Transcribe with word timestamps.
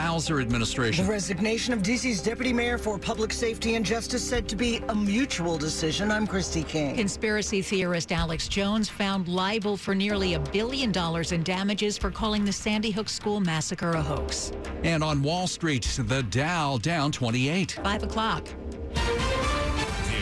Bowser 0.00 0.40
administration. 0.40 1.04
The 1.04 1.12
resignation 1.12 1.74
of 1.74 1.82
DC's 1.82 2.22
deputy 2.22 2.54
mayor 2.54 2.78
for 2.78 2.98
public 2.98 3.34
safety 3.34 3.74
and 3.74 3.84
justice 3.84 4.26
said 4.26 4.48
to 4.48 4.56
be 4.56 4.78
a 4.88 4.94
mutual 4.94 5.58
decision. 5.58 6.10
I'm 6.10 6.26
Christy 6.26 6.62
King. 6.62 6.96
Conspiracy 6.96 7.60
theorist 7.60 8.10
Alex 8.10 8.48
Jones 8.48 8.88
found 8.88 9.28
liable 9.28 9.76
for 9.76 9.94
nearly 9.94 10.34
a 10.34 10.40
billion 10.40 10.90
dollars 10.90 11.32
in 11.32 11.42
damages 11.42 11.98
for 11.98 12.10
calling 12.10 12.46
the 12.46 12.52
Sandy 12.52 12.90
Hook 12.90 13.10
school 13.10 13.40
massacre 13.40 13.90
a 13.90 14.00
hoax. 14.00 14.52
And 14.84 15.04
on 15.04 15.22
Wall 15.22 15.46
Street, 15.46 15.86
the 16.06 16.22
Dow 16.22 16.78
down 16.78 17.12
28. 17.12 17.72
5 17.72 18.02
o'clock. 18.02 18.48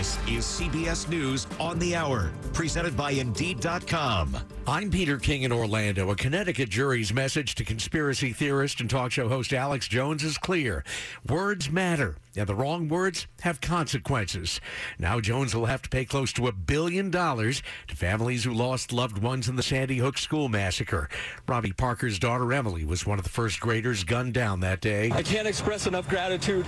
This 0.08 0.38
is 0.38 0.44
CBS 0.46 1.06
News 1.10 1.46
on 1.60 1.78
the 1.78 1.94
Hour, 1.94 2.32
presented 2.54 2.96
by 2.96 3.10
Indeed.com. 3.10 4.38
I'm 4.66 4.90
Peter 4.90 5.18
King 5.18 5.42
in 5.42 5.52
Orlando. 5.52 6.08
A 6.08 6.16
Connecticut 6.16 6.70
jury's 6.70 7.12
message 7.12 7.54
to 7.56 7.64
conspiracy 7.64 8.32
theorist 8.32 8.80
and 8.80 8.88
talk 8.88 9.12
show 9.12 9.28
host 9.28 9.52
Alex 9.52 9.86
Jones 9.86 10.24
is 10.24 10.38
clear. 10.38 10.82
Words 11.28 11.70
matter, 11.70 12.16
and 12.36 12.46
the 12.46 12.54
wrong 12.54 12.88
words 12.88 13.26
have 13.40 13.60
consequences. 13.60 14.62
Now 14.98 15.20
Jones 15.20 15.54
will 15.54 15.66
have 15.66 15.82
to 15.82 15.90
pay 15.90 16.06
close 16.06 16.32
to 16.34 16.46
a 16.46 16.52
billion 16.52 17.10
dollars 17.10 17.62
to 17.88 17.96
families 17.96 18.44
who 18.44 18.54
lost 18.54 18.94
loved 18.94 19.18
ones 19.18 19.46
in 19.46 19.56
the 19.56 19.62
Sandy 19.62 19.98
Hook 19.98 20.16
school 20.16 20.48
massacre. 20.48 21.10
Robbie 21.46 21.72
Parker's 21.72 22.18
daughter 22.18 22.50
Emily 22.50 22.86
was 22.86 23.04
one 23.04 23.18
of 23.18 23.24
the 23.24 23.30
first 23.30 23.60
graders 23.60 24.04
gunned 24.04 24.32
down 24.32 24.60
that 24.60 24.80
day. 24.80 25.10
I 25.12 25.22
can't 25.22 25.48
express 25.48 25.86
enough 25.86 26.08
gratitude 26.08 26.64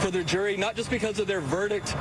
for 0.00 0.10
their 0.10 0.22
jury, 0.22 0.56
not 0.56 0.76
just 0.76 0.90
because 0.90 1.18
of 1.18 1.26
their 1.26 1.40
verdict, 1.42 1.94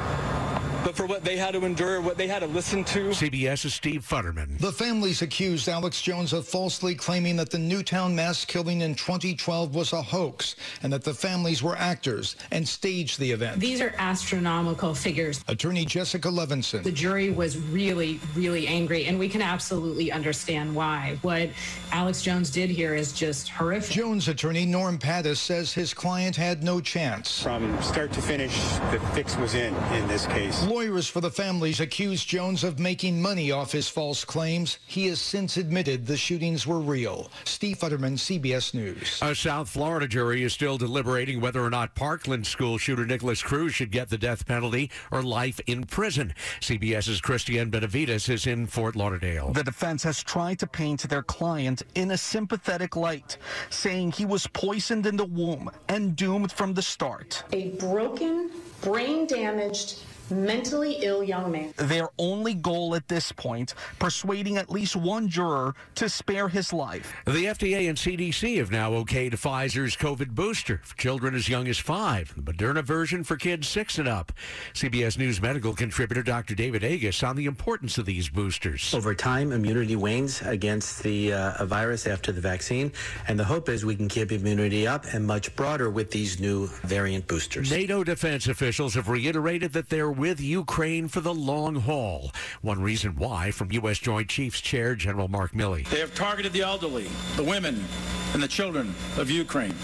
but 0.89 0.95
for 0.95 1.05
what 1.05 1.23
they 1.23 1.37
had 1.37 1.53
to 1.53 1.63
endure, 1.65 2.01
what 2.01 2.17
they 2.17 2.25
had 2.25 2.39
to 2.39 2.47
listen 2.47 2.83
to. 2.83 3.09
CBS's 3.09 3.75
Steve 3.75 4.01
Futterman. 4.01 4.57
The 4.57 4.71
families 4.71 5.21
accused 5.21 5.69
Alex 5.69 6.01
Jones 6.01 6.33
of 6.33 6.47
falsely 6.47 6.95
claiming 6.95 7.35
that 7.35 7.51
the 7.51 7.59
Newtown 7.59 8.15
mass 8.15 8.43
killing 8.43 8.81
in 8.81 8.95
2012 8.95 9.75
was 9.75 9.93
a 9.93 10.01
hoax 10.01 10.55
and 10.81 10.91
that 10.91 11.03
the 11.03 11.13
families 11.13 11.61
were 11.61 11.75
actors 11.75 12.37
and 12.49 12.67
staged 12.67 13.19
the 13.19 13.29
event. 13.29 13.59
These 13.59 13.81
are 13.81 13.93
astronomical 13.99 14.95
figures. 14.95 15.45
Attorney 15.47 15.85
Jessica 15.85 16.27
Levinson. 16.27 16.81
The 16.81 16.91
jury 16.91 17.29
was 17.29 17.59
really, 17.59 18.19
really 18.33 18.65
angry, 18.65 19.05
and 19.05 19.19
we 19.19 19.29
can 19.29 19.43
absolutely 19.43 20.11
understand 20.11 20.73
why. 20.73 21.19
What 21.21 21.49
Alex 21.91 22.23
Jones 22.23 22.49
did 22.49 22.71
here 22.71 22.95
is 22.95 23.13
just 23.13 23.49
horrific. 23.49 23.91
Jones 23.91 24.27
attorney 24.27 24.65
Norm 24.65 24.97
Pattis 24.97 25.37
says 25.37 25.71
his 25.71 25.93
client 25.93 26.35
had 26.35 26.63
no 26.63 26.81
chance. 26.81 27.43
From 27.43 27.79
start 27.83 28.11
to 28.13 28.23
finish, 28.23 28.55
the 28.89 28.99
fix 29.13 29.37
was 29.37 29.53
in 29.53 29.75
in 29.93 30.07
this 30.07 30.25
case. 30.25 30.65
Lawyers 30.79 31.09
for 31.09 31.19
the 31.19 31.29
families 31.29 31.81
accused 31.81 32.29
Jones 32.29 32.63
of 32.63 32.79
making 32.79 33.21
money 33.21 33.51
off 33.51 33.73
his 33.73 33.89
false 33.89 34.23
claims. 34.23 34.77
He 34.87 35.07
has 35.07 35.19
since 35.19 35.57
admitted 35.57 36.07
the 36.07 36.15
shootings 36.15 36.65
were 36.65 36.79
real. 36.79 37.29
Steve 37.43 37.79
Futterman, 37.79 38.13
CBS 38.13 38.73
News. 38.73 39.19
A 39.21 39.35
South 39.35 39.67
Florida 39.67 40.07
jury 40.07 40.41
is 40.41 40.53
still 40.53 40.77
deliberating 40.77 41.41
whether 41.41 41.61
or 41.61 41.69
not 41.69 41.95
Parkland 41.95 42.47
school 42.47 42.77
shooter 42.77 43.05
Nikolas 43.05 43.43
Cruz 43.43 43.75
should 43.75 43.91
get 43.91 44.07
the 44.07 44.17
death 44.17 44.47
penalty 44.47 44.89
or 45.11 45.21
life 45.21 45.59
in 45.67 45.83
prison. 45.83 46.33
CBS's 46.61 47.19
Christian 47.19 47.69
Benavides 47.69 48.29
is 48.29 48.47
in 48.47 48.65
Fort 48.65 48.95
Lauderdale. 48.95 49.51
The 49.51 49.65
defense 49.65 50.01
has 50.03 50.23
tried 50.23 50.59
to 50.59 50.67
paint 50.67 51.01
their 51.09 51.23
client 51.23 51.83
in 51.95 52.11
a 52.11 52.17
sympathetic 52.17 52.95
light, 52.95 53.35
saying 53.69 54.13
he 54.13 54.25
was 54.25 54.47
poisoned 54.47 55.05
in 55.05 55.17
the 55.17 55.25
womb 55.25 55.69
and 55.89 56.15
doomed 56.15 56.53
from 56.53 56.73
the 56.73 56.81
start. 56.81 57.43
A 57.51 57.71
broken, 57.71 58.51
brain 58.81 59.27
damaged, 59.27 60.03
mentally 60.31 60.97
ill 61.01 61.23
young 61.23 61.51
man. 61.51 61.73
Their 61.77 62.09
only 62.17 62.53
goal 62.53 62.95
at 62.95 63.07
this 63.07 63.31
point, 63.31 63.73
persuading 63.99 64.57
at 64.57 64.69
least 64.69 64.95
one 64.95 65.27
juror 65.27 65.75
to 65.95 66.09
spare 66.09 66.47
his 66.47 66.73
life. 66.73 67.13
The 67.25 67.45
FDA 67.45 67.89
and 67.89 67.97
CDC 67.97 68.57
have 68.57 68.71
now 68.71 68.91
okayed 68.91 69.31
Pfizer's 69.31 69.95
COVID 69.95 70.29
booster 70.29 70.81
for 70.83 70.97
children 70.97 71.35
as 71.35 71.49
young 71.49 71.67
as 71.67 71.77
five, 71.77 72.33
the 72.35 72.41
Moderna 72.41 72.83
version 72.83 73.23
for 73.23 73.37
kids 73.37 73.67
six 73.67 73.97
and 73.97 74.07
up. 74.07 74.31
CBS 74.73 75.17
News 75.17 75.41
medical 75.41 75.73
contributor 75.73 76.23
Dr. 76.23 76.55
David 76.55 76.83
Agus 76.83 77.23
on 77.23 77.35
the 77.35 77.45
importance 77.45 77.97
of 77.97 78.05
these 78.05 78.29
boosters. 78.29 78.93
Over 78.93 79.13
time, 79.15 79.51
immunity 79.51 79.95
wanes 79.95 80.41
against 80.41 81.03
the 81.03 81.33
uh, 81.33 81.65
virus 81.65 82.07
after 82.07 82.31
the 82.31 82.41
vaccine, 82.41 82.91
and 83.27 83.39
the 83.39 83.43
hope 83.43 83.69
is 83.69 83.85
we 83.85 83.95
can 83.95 84.07
keep 84.07 84.31
immunity 84.31 84.87
up 84.87 85.05
and 85.13 85.25
much 85.25 85.55
broader 85.55 85.89
with 85.89 86.11
these 86.11 86.39
new 86.39 86.67
variant 86.83 87.27
boosters. 87.27 87.71
NATO 87.71 88.03
defense 88.03 88.47
officials 88.47 88.93
have 88.95 89.09
reiterated 89.09 89.73
that 89.73 89.89
they're 89.89 90.11
with 90.19 90.41
Ukraine 90.41 91.07
for 91.07 91.21
the 91.21 91.33
long 91.33 91.75
haul. 91.75 92.31
One 92.61 92.81
reason 92.81 93.15
why, 93.15 93.51
from 93.51 93.71
U.S. 93.71 93.97
Joint 93.97 94.27
Chiefs 94.27 94.59
Chair 94.59 94.93
General 94.93 95.29
Mark 95.29 95.53
Milley. 95.53 95.87
They 95.89 95.99
have 95.99 96.13
targeted 96.13 96.51
the 96.51 96.61
elderly, 96.61 97.07
the 97.37 97.43
women, 97.43 97.85
and 98.33 98.43
the 98.43 98.47
children 98.47 98.93
of 99.17 99.31
Ukraine. 99.31 99.75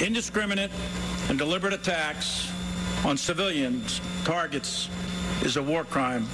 Indiscriminate 0.00 0.70
and 1.28 1.38
deliberate 1.38 1.74
attacks 1.74 2.50
on 3.04 3.16
civilians 3.16 4.00
targets 4.24 4.88
is 5.42 5.58
a 5.58 5.62
war 5.62 5.84
crime 5.84 6.26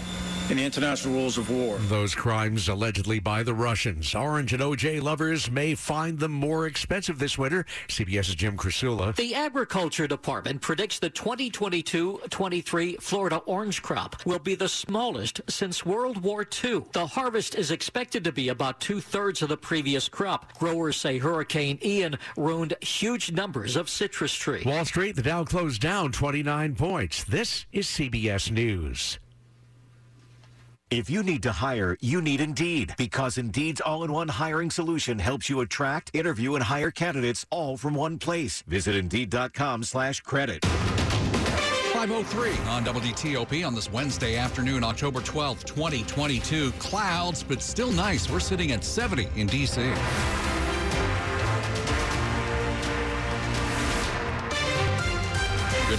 in 0.50 0.56
the 0.56 0.64
international 0.64 1.14
rules 1.14 1.38
of 1.38 1.48
war. 1.48 1.78
Those 1.82 2.14
crimes 2.14 2.68
allegedly 2.68 3.20
by 3.20 3.44
the 3.44 3.54
Russians. 3.54 4.14
Orange 4.14 4.52
and 4.52 4.60
OJ 4.60 5.00
lovers 5.00 5.48
may 5.48 5.76
find 5.76 6.18
them 6.18 6.32
more 6.32 6.66
expensive 6.66 7.20
this 7.20 7.38
winter. 7.38 7.64
CBS's 7.88 8.34
Jim 8.34 8.56
Krasula. 8.56 9.14
The 9.14 9.36
Agriculture 9.36 10.08
Department 10.08 10.60
predicts 10.60 10.98
the 10.98 11.10
2022-23 11.10 13.00
Florida 13.00 13.36
orange 13.46 13.80
crop 13.82 14.26
will 14.26 14.40
be 14.40 14.56
the 14.56 14.68
smallest 14.68 15.40
since 15.48 15.86
World 15.86 16.22
War 16.22 16.44
II. 16.64 16.82
The 16.92 17.06
harvest 17.06 17.54
is 17.54 17.70
expected 17.70 18.24
to 18.24 18.32
be 18.32 18.48
about 18.48 18.80
two-thirds 18.80 19.42
of 19.42 19.50
the 19.50 19.56
previous 19.56 20.08
crop. 20.08 20.58
Growers 20.58 20.96
say 20.96 21.18
Hurricane 21.18 21.78
Ian 21.84 22.18
ruined 22.36 22.74
huge 22.80 23.30
numbers 23.30 23.76
of 23.76 23.88
citrus 23.88 24.34
trees. 24.34 24.64
Wall 24.64 24.84
Street, 24.84 25.14
the 25.14 25.22
Dow 25.22 25.44
closed 25.44 25.80
down 25.80 26.10
29 26.10 26.74
points. 26.74 27.22
This 27.22 27.66
is 27.72 27.86
CBS 27.86 28.50
News. 28.50 29.18
If 30.90 31.08
you 31.08 31.22
need 31.22 31.40
to 31.44 31.52
hire, 31.52 31.96
you 32.00 32.20
need 32.20 32.40
Indeed 32.40 32.94
because 32.98 33.38
Indeed's 33.38 33.80
all-in-one 33.80 34.26
hiring 34.26 34.70
solution 34.70 35.20
helps 35.20 35.48
you 35.48 35.60
attract, 35.60 36.10
interview, 36.14 36.56
and 36.56 36.64
hire 36.64 36.90
candidates 36.90 37.46
all 37.48 37.76
from 37.76 37.94
one 37.94 38.18
place. 38.18 38.62
Visit 38.66 38.96
Indeed.com 38.96 39.84
slash 39.84 40.20
credit. 40.22 40.64
503 40.64 42.50
on 42.66 42.84
WTOP 42.84 43.64
on 43.64 43.72
this 43.72 43.92
Wednesday 43.92 44.36
afternoon, 44.36 44.82
October 44.82 45.20
12th, 45.20 45.64
2022. 45.64 46.72
Clouds, 46.72 47.44
but 47.44 47.62
still 47.62 47.92
nice. 47.92 48.28
We're 48.28 48.40
sitting 48.40 48.72
at 48.72 48.82
70 48.82 49.28
in 49.36 49.46
D.C. 49.46 49.92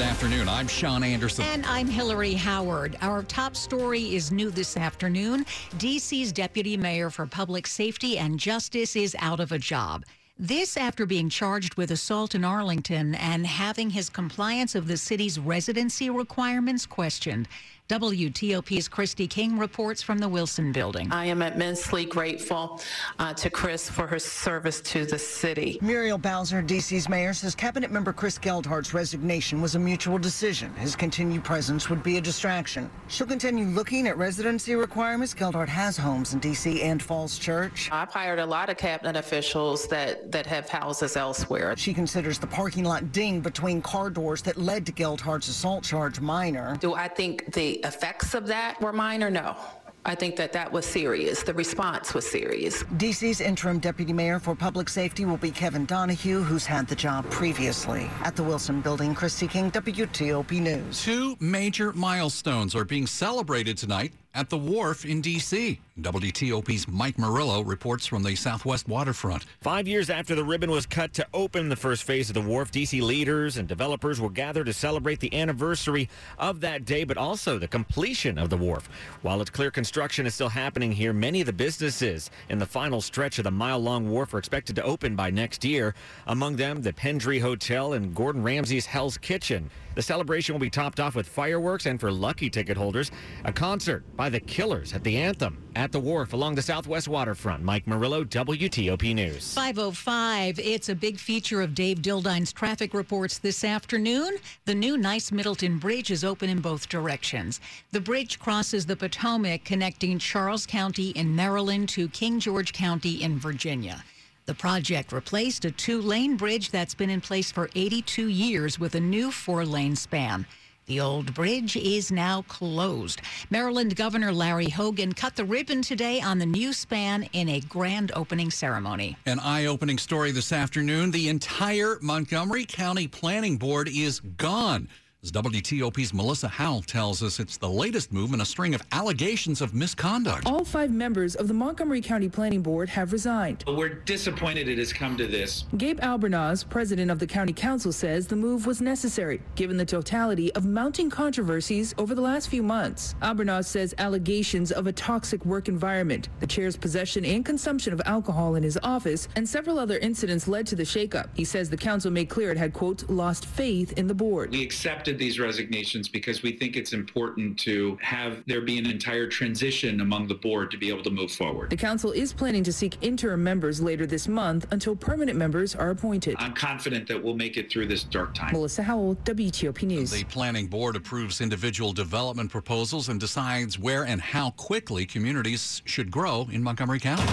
Good 0.01 0.07
afternoon. 0.07 0.49
I'm 0.49 0.67
Sean 0.67 1.03
Anderson. 1.03 1.45
And 1.45 1.63
I'm 1.67 1.85
Hillary 1.85 2.33
Howard. 2.33 2.97
Our 3.01 3.21
top 3.21 3.55
story 3.55 4.15
is 4.15 4.31
new 4.31 4.49
this 4.49 4.75
afternoon. 4.75 5.45
DC's 5.77 6.31
deputy 6.31 6.75
mayor 6.75 7.11
for 7.11 7.27
public 7.27 7.67
safety 7.67 8.17
and 8.17 8.39
justice 8.39 8.95
is 8.95 9.15
out 9.19 9.39
of 9.39 9.51
a 9.51 9.59
job. 9.59 10.03
This 10.39 10.75
after 10.75 11.05
being 11.05 11.29
charged 11.29 11.75
with 11.75 11.91
assault 11.91 12.33
in 12.33 12.43
Arlington 12.43 13.13
and 13.13 13.45
having 13.45 13.91
his 13.91 14.09
compliance 14.09 14.73
of 14.73 14.87
the 14.87 14.97
city's 14.97 15.37
residency 15.37 16.09
requirements 16.09 16.87
questioned. 16.87 17.47
WTOP's 17.91 18.87
Christy 18.87 19.27
King 19.27 19.57
reports 19.57 20.01
from 20.01 20.17
the 20.17 20.29
Wilson 20.29 20.71
Building. 20.71 21.11
I 21.11 21.25
am 21.25 21.41
immensely 21.41 22.05
grateful 22.05 22.79
uh, 23.19 23.33
to 23.33 23.49
Chris 23.49 23.89
for 23.89 24.07
her 24.07 24.17
service 24.17 24.79
to 24.79 25.05
the 25.05 25.19
city. 25.19 25.77
Muriel 25.81 26.17
Bowser, 26.17 26.63
DC's 26.63 27.09
mayor, 27.09 27.33
says 27.33 27.53
cabinet 27.53 27.91
member 27.91 28.13
Chris 28.13 28.39
Geldart's 28.39 28.93
resignation 28.93 29.61
was 29.61 29.75
a 29.75 29.79
mutual 29.79 30.17
decision. 30.17 30.73
His 30.75 30.95
continued 30.95 31.43
presence 31.43 31.89
would 31.89 32.01
be 32.01 32.15
a 32.15 32.21
distraction. 32.21 32.89
She'll 33.09 33.27
continue 33.27 33.65
looking 33.65 34.07
at 34.07 34.17
residency 34.17 34.73
requirements. 34.75 35.33
Geldart 35.33 35.67
has 35.67 35.97
homes 35.97 36.33
in 36.33 36.39
DC 36.39 36.81
and 36.81 37.03
Falls 37.03 37.37
Church. 37.37 37.89
I've 37.91 38.13
hired 38.13 38.39
a 38.39 38.45
lot 38.45 38.69
of 38.69 38.77
cabinet 38.77 39.17
officials 39.17 39.85
that, 39.89 40.31
that 40.31 40.45
have 40.45 40.69
houses 40.69 41.17
elsewhere. 41.17 41.75
She 41.75 41.93
considers 41.93 42.39
the 42.39 42.47
parking 42.47 42.85
lot 42.85 43.11
ding 43.11 43.41
between 43.41 43.81
car 43.81 44.09
doors 44.09 44.41
that 44.43 44.55
led 44.55 44.85
to 44.85 44.93
Geldart's 44.93 45.49
assault 45.49 45.83
charge 45.83 46.21
minor. 46.21 46.77
Do 46.79 46.93
I 46.93 47.09
think 47.09 47.51
the 47.53 47.80
effects 47.83 48.33
of 48.33 48.47
that 48.47 48.79
were 48.81 48.93
minor? 48.93 49.29
No. 49.29 49.55
I 50.03 50.15
think 50.15 50.35
that 50.37 50.51
that 50.53 50.71
was 50.71 50.85
serious. 50.85 51.43
The 51.43 51.53
response 51.53 52.15
was 52.15 52.27
serious. 52.27 52.81
DC's 52.97 53.39
interim 53.39 53.77
deputy 53.77 54.13
mayor 54.13 54.39
for 54.39 54.55
public 54.55 54.89
safety 54.89 55.25
will 55.25 55.37
be 55.37 55.51
Kevin 55.51 55.85
Donahue, 55.85 56.41
who's 56.41 56.65
had 56.65 56.87
the 56.87 56.95
job 56.95 57.29
previously. 57.29 58.09
At 58.23 58.35
the 58.35 58.41
Wilson 58.41 58.81
Building, 58.81 59.13
Christy 59.13 59.47
King, 59.47 59.69
WTOP 59.69 60.59
News. 60.59 61.03
Two 61.03 61.37
major 61.39 61.93
milestones 61.93 62.73
are 62.73 62.85
being 62.85 63.05
celebrated 63.05 63.77
tonight 63.77 64.11
at 64.33 64.49
the 64.49 64.57
wharf 64.57 65.05
in 65.05 65.21
D.C. 65.21 65.79
WTOP's 65.99 66.87
Mike 66.87 67.19
Murillo 67.19 67.61
reports 67.61 68.07
from 68.07 68.23
the 68.23 68.35
Southwest 68.35 68.87
waterfront. 68.87 69.45
Five 69.59 69.87
years 69.87 70.09
after 70.09 70.35
the 70.35 70.43
ribbon 70.43 70.71
was 70.71 70.85
cut 70.85 71.13
to 71.13 71.27
open 71.33 71.69
the 71.69 71.75
first 71.75 72.03
phase 72.03 72.29
of 72.29 72.33
the 72.33 72.41
wharf, 72.41 72.71
D.C. 72.71 73.01
leaders 73.01 73.57
and 73.57 73.67
developers 73.67 74.21
will 74.21 74.29
gather 74.29 74.63
to 74.63 74.73
celebrate 74.73 75.19
the 75.19 75.33
anniversary 75.37 76.09
of 76.39 76.61
that 76.61 76.85
day, 76.85 77.03
but 77.03 77.17
also 77.17 77.59
the 77.59 77.67
completion 77.67 78.37
of 78.37 78.49
the 78.49 78.57
wharf. 78.57 78.89
While 79.21 79.41
it's 79.41 79.49
clear 79.49 79.69
construction 79.69 80.25
is 80.25 80.33
still 80.33 80.49
happening 80.49 80.91
here, 80.91 81.13
many 81.13 81.41
of 81.41 81.45
the 81.45 81.53
businesses 81.53 82.31
in 82.49 82.57
the 82.57 82.65
final 82.65 83.01
stretch 83.01 83.37
of 83.37 83.43
the 83.43 83.51
mile-long 83.51 84.09
wharf 84.09 84.33
are 84.33 84.39
expected 84.39 84.75
to 84.77 84.83
open 84.83 85.15
by 85.15 85.29
next 85.29 85.65
year. 85.65 85.93
Among 86.27 86.55
them, 86.55 86.81
the 86.81 86.93
Pendry 86.93 87.41
Hotel 87.41 87.93
and 87.93 88.15
Gordon 88.15 88.43
Ramsay's 88.43 88.85
Hell's 88.85 89.17
Kitchen. 89.17 89.69
The 89.93 90.01
celebration 90.01 90.53
will 90.53 90.59
be 90.59 90.69
topped 90.69 90.99
off 90.99 91.15
with 91.15 91.27
fireworks 91.27 91.85
and 91.85 91.99
for 91.99 92.11
lucky 92.11 92.49
ticket 92.49 92.77
holders, 92.77 93.11
a 93.43 93.51
concert 93.51 94.03
by 94.15 94.29
the 94.29 94.39
Killers 94.39 94.93
at 94.93 95.03
the 95.03 95.17
Anthem 95.17 95.57
at 95.75 95.91
the 95.91 95.99
wharf 95.99 96.33
along 96.33 96.55
the 96.55 96.61
Southwest 96.61 97.07
waterfront. 97.07 97.63
Mike 97.63 97.87
Murillo, 97.87 98.23
WTOP 98.23 99.13
News. 99.13 99.53
505. 99.53 100.59
It's 100.59 100.89
a 100.89 100.95
big 100.95 101.17
feature 101.17 101.61
of 101.61 101.75
Dave 101.75 102.01
Dildine's 102.01 102.53
traffic 102.53 102.93
reports 102.93 103.37
this 103.37 103.63
afternoon. 103.63 104.37
The 104.65 104.75
new 104.75 104.97
Nice 104.97 105.31
Middleton 105.31 105.77
Bridge 105.77 106.11
is 106.11 106.23
open 106.23 106.49
in 106.49 106.61
both 106.61 106.87
directions. 106.87 107.59
The 107.91 108.01
bridge 108.01 108.39
crosses 108.39 108.85
the 108.85 108.95
Potomac, 108.95 109.65
connecting 109.65 110.19
Charles 110.19 110.65
County 110.65 111.09
in 111.09 111.35
Maryland 111.35 111.89
to 111.89 112.07
King 112.09 112.39
George 112.39 112.73
County 112.73 113.21
in 113.21 113.37
Virginia. 113.39 114.03
The 114.51 114.55
project 114.55 115.13
replaced 115.13 115.63
a 115.63 115.71
two 115.71 116.01
lane 116.01 116.35
bridge 116.35 116.71
that's 116.71 116.93
been 116.93 117.09
in 117.09 117.21
place 117.21 117.53
for 117.53 117.69
82 117.73 118.27
years 118.27 118.77
with 118.77 118.95
a 118.95 118.99
new 118.99 119.31
four 119.31 119.63
lane 119.63 119.95
span. 119.95 120.45
The 120.87 120.99
old 120.99 121.33
bridge 121.33 121.77
is 121.77 122.11
now 122.11 122.41
closed. 122.49 123.21
Maryland 123.49 123.95
Governor 123.95 124.33
Larry 124.33 124.67
Hogan 124.67 125.13
cut 125.13 125.37
the 125.37 125.45
ribbon 125.45 125.81
today 125.81 126.19
on 126.19 126.37
the 126.37 126.45
new 126.45 126.73
span 126.73 127.29
in 127.31 127.47
a 127.47 127.61
grand 127.61 128.11
opening 128.13 128.51
ceremony. 128.51 129.15
An 129.25 129.39
eye 129.39 129.67
opening 129.67 129.97
story 129.97 130.31
this 130.31 130.51
afternoon. 130.51 131.11
The 131.11 131.29
entire 131.29 131.97
Montgomery 132.01 132.65
County 132.65 133.07
Planning 133.07 133.55
Board 133.55 133.87
is 133.87 134.19
gone. 134.19 134.89
As 135.23 135.31
WTOP's 135.33 136.15
Melissa 136.15 136.47
Howell 136.47 136.81
tells 136.81 137.21
us, 137.21 137.39
it's 137.39 137.55
the 137.55 137.69
latest 137.69 138.11
move 138.11 138.33
in 138.33 138.41
a 138.41 138.45
string 138.45 138.73
of 138.73 138.81
allegations 138.91 139.61
of 139.61 139.71
misconduct. 139.71 140.47
All 140.47 140.65
five 140.65 140.89
members 140.89 141.35
of 141.35 141.47
the 141.47 141.53
Montgomery 141.53 142.01
County 142.01 142.27
Planning 142.27 142.63
Board 142.63 142.89
have 142.89 143.13
resigned. 143.13 143.63
We're 143.67 143.89
disappointed 143.89 144.67
it 144.67 144.79
has 144.79 144.91
come 144.91 145.17
to 145.17 145.27
this. 145.27 145.65
Gabe 145.77 145.99
Albernaz, 145.99 146.67
president 146.67 147.11
of 147.11 147.19
the 147.19 147.27
county 147.27 147.53
council, 147.53 147.91
says 147.91 148.25
the 148.25 148.35
move 148.35 148.65
was 148.65 148.81
necessary 148.81 149.43
given 149.53 149.77
the 149.77 149.85
totality 149.85 150.51
of 150.55 150.65
mounting 150.65 151.07
controversies 151.11 151.93
over 151.99 152.15
the 152.15 152.21
last 152.21 152.49
few 152.49 152.63
months. 152.63 153.13
Albernaz 153.21 153.65
says 153.65 153.93
allegations 153.99 154.71
of 154.71 154.87
a 154.87 154.91
toxic 154.91 155.45
work 155.45 155.67
environment, 155.67 156.29
the 156.39 156.47
chair's 156.47 156.75
possession 156.75 157.23
and 157.25 157.45
consumption 157.45 157.93
of 157.93 158.01
alcohol 158.07 158.55
in 158.55 158.63
his 158.63 158.79
office, 158.81 159.27
and 159.35 159.47
several 159.47 159.77
other 159.77 159.99
incidents 159.99 160.47
led 160.47 160.65
to 160.65 160.75
the 160.75 160.81
shakeup. 160.81 161.29
He 161.35 161.45
says 161.45 161.69
the 161.69 161.77
council 161.77 162.09
made 162.09 162.27
clear 162.27 162.49
it 162.49 162.57
had, 162.57 162.73
quote, 162.73 163.07
lost 163.07 163.45
faith 163.45 163.93
in 163.99 164.07
the 164.07 164.15
board. 164.15 164.49
We 164.49 164.63
accepted 164.63 165.10
these 165.17 165.39
resignations 165.39 166.07
because 166.07 166.43
we 166.43 166.51
think 166.51 166.75
it's 166.75 166.93
important 166.93 167.57
to 167.59 167.97
have 168.01 168.43
there 168.47 168.61
be 168.61 168.77
an 168.77 168.85
entire 168.85 169.27
transition 169.27 170.01
among 170.01 170.27
the 170.27 170.35
board 170.35 170.71
to 170.71 170.77
be 170.77 170.89
able 170.89 171.03
to 171.03 171.09
move 171.09 171.31
forward. 171.31 171.69
The 171.69 171.77
council 171.77 172.11
is 172.11 172.33
planning 172.33 172.63
to 172.63 172.73
seek 172.73 172.97
interim 173.01 173.43
members 173.43 173.81
later 173.81 174.05
this 174.05 174.27
month 174.27 174.65
until 174.71 174.95
permanent 174.95 175.37
members 175.37 175.75
are 175.75 175.89
appointed. 175.89 176.35
I'm 176.39 176.53
confident 176.53 177.07
that 177.07 177.21
we'll 177.23 177.35
make 177.35 177.57
it 177.57 177.71
through 177.71 177.87
this 177.87 178.03
dark 178.03 178.33
time. 178.33 178.53
Melissa 178.53 178.83
Howell, 178.83 179.15
WTOP 179.23 179.83
News. 179.83 180.11
The 180.11 180.23
planning 180.25 180.67
board 180.67 180.95
approves 180.95 181.41
individual 181.41 181.93
development 181.93 182.51
proposals 182.51 183.09
and 183.09 183.19
decides 183.19 183.77
where 183.77 184.05
and 184.05 184.21
how 184.21 184.51
quickly 184.51 185.05
communities 185.05 185.81
should 185.85 186.11
grow 186.11 186.47
in 186.51 186.63
Montgomery 186.63 186.99
County. 186.99 187.23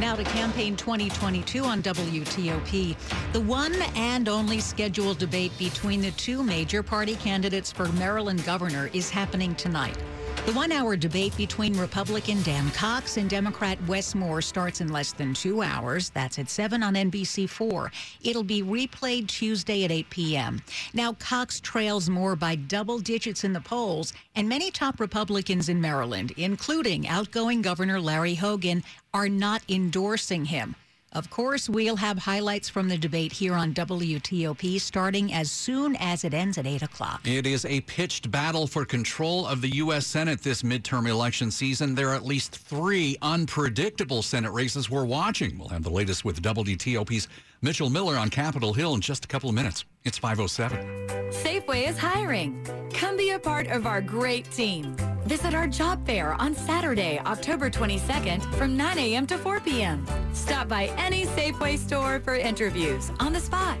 Now 0.00 0.16
to 0.16 0.24
campaign 0.24 0.76
2022 0.76 1.62
on 1.62 1.82
WTOP. 1.82 2.96
The 3.34 3.40
one 3.42 3.74
and 3.94 4.30
only 4.30 4.58
scheduled 4.58 5.18
debate 5.18 5.52
between 5.58 6.00
the 6.00 6.10
two 6.12 6.42
major 6.42 6.82
party 6.82 7.16
candidates 7.16 7.70
for 7.70 7.86
Maryland 7.92 8.42
governor 8.46 8.88
is 8.94 9.10
happening 9.10 9.54
tonight. 9.56 9.98
The 10.46 10.52
one 10.54 10.72
hour 10.72 10.96
debate 10.96 11.36
between 11.36 11.76
Republican 11.76 12.42
Dan 12.42 12.70
Cox 12.70 13.18
and 13.18 13.28
Democrat 13.28 13.78
Wes 13.86 14.14
Moore 14.14 14.40
starts 14.40 14.80
in 14.80 14.88
less 14.90 15.12
than 15.12 15.34
two 15.34 15.60
hours. 15.60 16.10
That's 16.10 16.38
at 16.38 16.48
7 16.48 16.82
on 16.82 16.94
NBC4. 16.94 17.90
It'll 18.22 18.42
be 18.42 18.62
replayed 18.62 19.28
Tuesday 19.28 19.84
at 19.84 19.92
8 19.92 20.10
p.m. 20.10 20.62
Now, 20.94 21.12
Cox 21.12 21.60
trails 21.60 22.08
Moore 22.08 22.36
by 22.36 22.54
double 22.54 22.98
digits 22.98 23.44
in 23.44 23.52
the 23.52 23.60
polls, 23.60 24.14
and 24.34 24.48
many 24.48 24.70
top 24.70 24.98
Republicans 24.98 25.68
in 25.68 25.80
Maryland, 25.80 26.32
including 26.38 27.06
outgoing 27.06 27.60
Governor 27.60 28.00
Larry 28.00 28.34
Hogan, 28.34 28.82
are 29.12 29.28
not 29.28 29.62
endorsing 29.68 30.46
him. 30.46 30.74
Of 31.12 31.28
course, 31.28 31.68
we'll 31.68 31.96
have 31.96 32.18
highlights 32.18 32.68
from 32.68 32.88
the 32.88 32.96
debate 32.96 33.32
here 33.32 33.54
on 33.54 33.74
WTOP 33.74 34.80
starting 34.80 35.32
as 35.32 35.50
soon 35.50 35.96
as 35.96 36.22
it 36.22 36.32
ends 36.32 36.56
at 36.56 36.66
8 36.66 36.82
o'clock. 36.82 37.26
It 37.26 37.46
is 37.46 37.64
a 37.64 37.80
pitched 37.80 38.30
battle 38.30 38.68
for 38.68 38.84
control 38.84 39.44
of 39.44 39.60
the 39.60 39.70
U.S. 39.76 40.06
Senate 40.06 40.40
this 40.40 40.62
midterm 40.62 41.08
election 41.08 41.50
season. 41.50 41.96
There 41.96 42.10
are 42.10 42.14
at 42.14 42.24
least 42.24 42.56
three 42.56 43.16
unpredictable 43.22 44.22
Senate 44.22 44.52
races 44.52 44.88
we're 44.88 45.04
watching. 45.04 45.58
We'll 45.58 45.68
have 45.68 45.82
the 45.82 45.90
latest 45.90 46.24
with 46.24 46.40
WTOP's 46.42 47.26
Mitchell 47.60 47.90
Miller 47.90 48.16
on 48.16 48.30
Capitol 48.30 48.72
Hill 48.72 48.94
in 48.94 49.00
just 49.00 49.24
a 49.24 49.28
couple 49.28 49.48
of 49.48 49.54
minutes. 49.56 49.84
It's 50.04 50.16
507. 50.16 50.78
Safeway 51.32 51.88
is 51.88 51.98
hiring. 51.98 52.64
Come 53.00 53.16
be 53.16 53.30
a 53.30 53.38
part 53.38 53.68
of 53.68 53.86
our 53.86 54.02
great 54.02 54.44
team. 54.50 54.94
Visit 55.24 55.54
our 55.54 55.66
job 55.66 56.04
fair 56.04 56.34
on 56.34 56.54
Saturday, 56.54 57.18
October 57.20 57.70
22nd 57.70 58.44
from 58.56 58.76
9 58.76 58.98
a.m. 58.98 59.26
to 59.28 59.38
4 59.38 59.58
p.m. 59.60 60.06
Stop 60.34 60.68
by 60.68 60.88
any 60.98 61.24
Safeway 61.24 61.78
store 61.78 62.20
for 62.20 62.34
interviews 62.34 63.10
on 63.18 63.32
the 63.32 63.40
spot. 63.40 63.78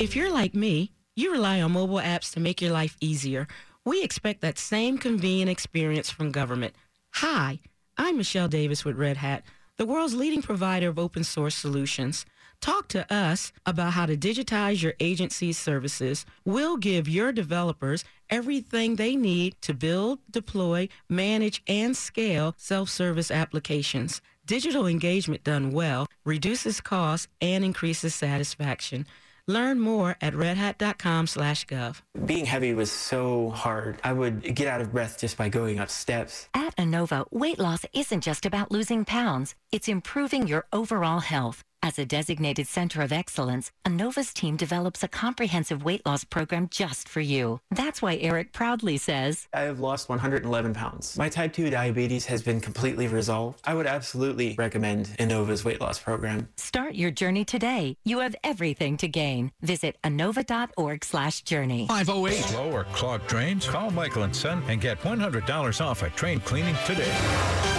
If 0.00 0.16
you're 0.16 0.32
like 0.32 0.52
me, 0.52 0.90
you 1.14 1.30
rely 1.30 1.62
on 1.62 1.70
mobile 1.70 2.00
apps 2.00 2.32
to 2.32 2.40
make 2.40 2.60
your 2.60 2.72
life 2.72 2.96
easier. 3.00 3.46
We 3.84 4.02
expect 4.02 4.40
that 4.40 4.58
same 4.58 4.98
convenient 4.98 5.48
experience 5.48 6.10
from 6.10 6.32
government. 6.32 6.74
Hi, 7.12 7.60
I'm 7.96 8.16
Michelle 8.16 8.48
Davis 8.48 8.84
with 8.84 8.96
Red 8.96 9.18
Hat, 9.18 9.44
the 9.76 9.86
world's 9.86 10.12
leading 10.12 10.42
provider 10.42 10.88
of 10.88 10.98
open 10.98 11.22
source 11.22 11.54
solutions. 11.54 12.26
Talk 12.60 12.88
to 12.88 13.12
us 13.12 13.52
about 13.64 13.92
how 13.92 14.06
to 14.06 14.16
digitize 14.16 14.82
your 14.82 14.94
agency's 14.98 15.58
services. 15.58 16.26
We'll 16.44 16.76
give 16.76 17.08
your 17.08 17.32
developers 17.32 18.04
everything 18.28 18.96
they 18.96 19.14
need 19.16 19.54
to 19.62 19.74
build, 19.74 20.18
deploy, 20.30 20.88
manage, 21.08 21.62
and 21.68 21.96
scale 21.96 22.54
self-service 22.56 23.30
applications. 23.30 24.20
Digital 24.46 24.86
engagement 24.86 25.44
done 25.44 25.70
well 25.72 26.06
reduces 26.24 26.80
costs 26.80 27.28
and 27.40 27.64
increases 27.64 28.14
satisfaction. 28.14 29.06
Learn 29.48 29.78
more 29.78 30.16
at 30.20 30.34
redhat.com 30.34 31.28
slash 31.28 31.66
gov. 31.66 32.02
Being 32.24 32.46
heavy 32.46 32.74
was 32.74 32.90
so 32.90 33.50
hard. 33.50 34.00
I 34.02 34.12
would 34.12 34.42
get 34.56 34.66
out 34.66 34.80
of 34.80 34.90
breath 34.92 35.20
just 35.20 35.36
by 35.36 35.48
going 35.48 35.78
up 35.78 35.88
steps. 35.88 36.48
At 36.52 36.74
Inova, 36.76 37.26
weight 37.30 37.60
loss 37.60 37.86
isn't 37.92 38.22
just 38.22 38.44
about 38.44 38.72
losing 38.72 39.04
pounds. 39.04 39.54
It's 39.70 39.86
improving 39.86 40.48
your 40.48 40.66
overall 40.72 41.20
health. 41.20 41.62
As 41.82 41.98
a 41.98 42.04
designated 42.04 42.66
center 42.66 43.00
of 43.02 43.12
excellence, 43.12 43.70
Inova's 43.84 44.32
team 44.34 44.56
develops 44.56 45.02
a 45.02 45.08
comprehensive 45.08 45.84
weight 45.84 46.04
loss 46.04 46.24
program 46.24 46.68
just 46.68 47.08
for 47.08 47.20
you. 47.20 47.60
That's 47.70 48.02
why 48.02 48.16
Eric 48.16 48.52
proudly 48.52 48.96
says, 48.96 49.46
I 49.54 49.60
have 49.60 49.78
lost 49.78 50.08
111 50.08 50.74
pounds. 50.74 51.16
My 51.16 51.28
type 51.28 51.52
2 51.52 51.70
diabetes 51.70 52.26
has 52.26 52.42
been 52.42 52.60
completely 52.60 53.06
resolved. 53.06 53.60
I 53.64 53.74
would 53.74 53.86
absolutely 53.86 54.54
recommend 54.58 55.06
Inova's 55.18 55.64
weight 55.64 55.80
loss 55.80 55.98
program. 55.98 56.48
Start 56.56 56.94
your 56.96 57.10
journey 57.10 57.44
today. 57.44 57.96
You 58.04 58.18
have 58.18 58.34
everything 58.42 58.96
to 58.98 59.08
gain. 59.08 59.52
Visit 59.62 59.96
inova.org 60.02 61.04
slash 61.04 61.42
journey. 61.42 61.86
508. 61.86 62.34
Slow 62.44 62.70
or 62.72 62.84
clogged 62.84 63.26
drains? 63.28 63.68
Call 63.68 63.90
Michael 63.90 64.24
and 64.24 64.34
Son 64.34 64.62
and 64.68 64.80
get 64.80 65.00
$100 65.00 65.80
off 65.84 66.02
a 66.02 66.10
train 66.10 66.40
cleaning 66.40 66.76
today. 66.84 67.75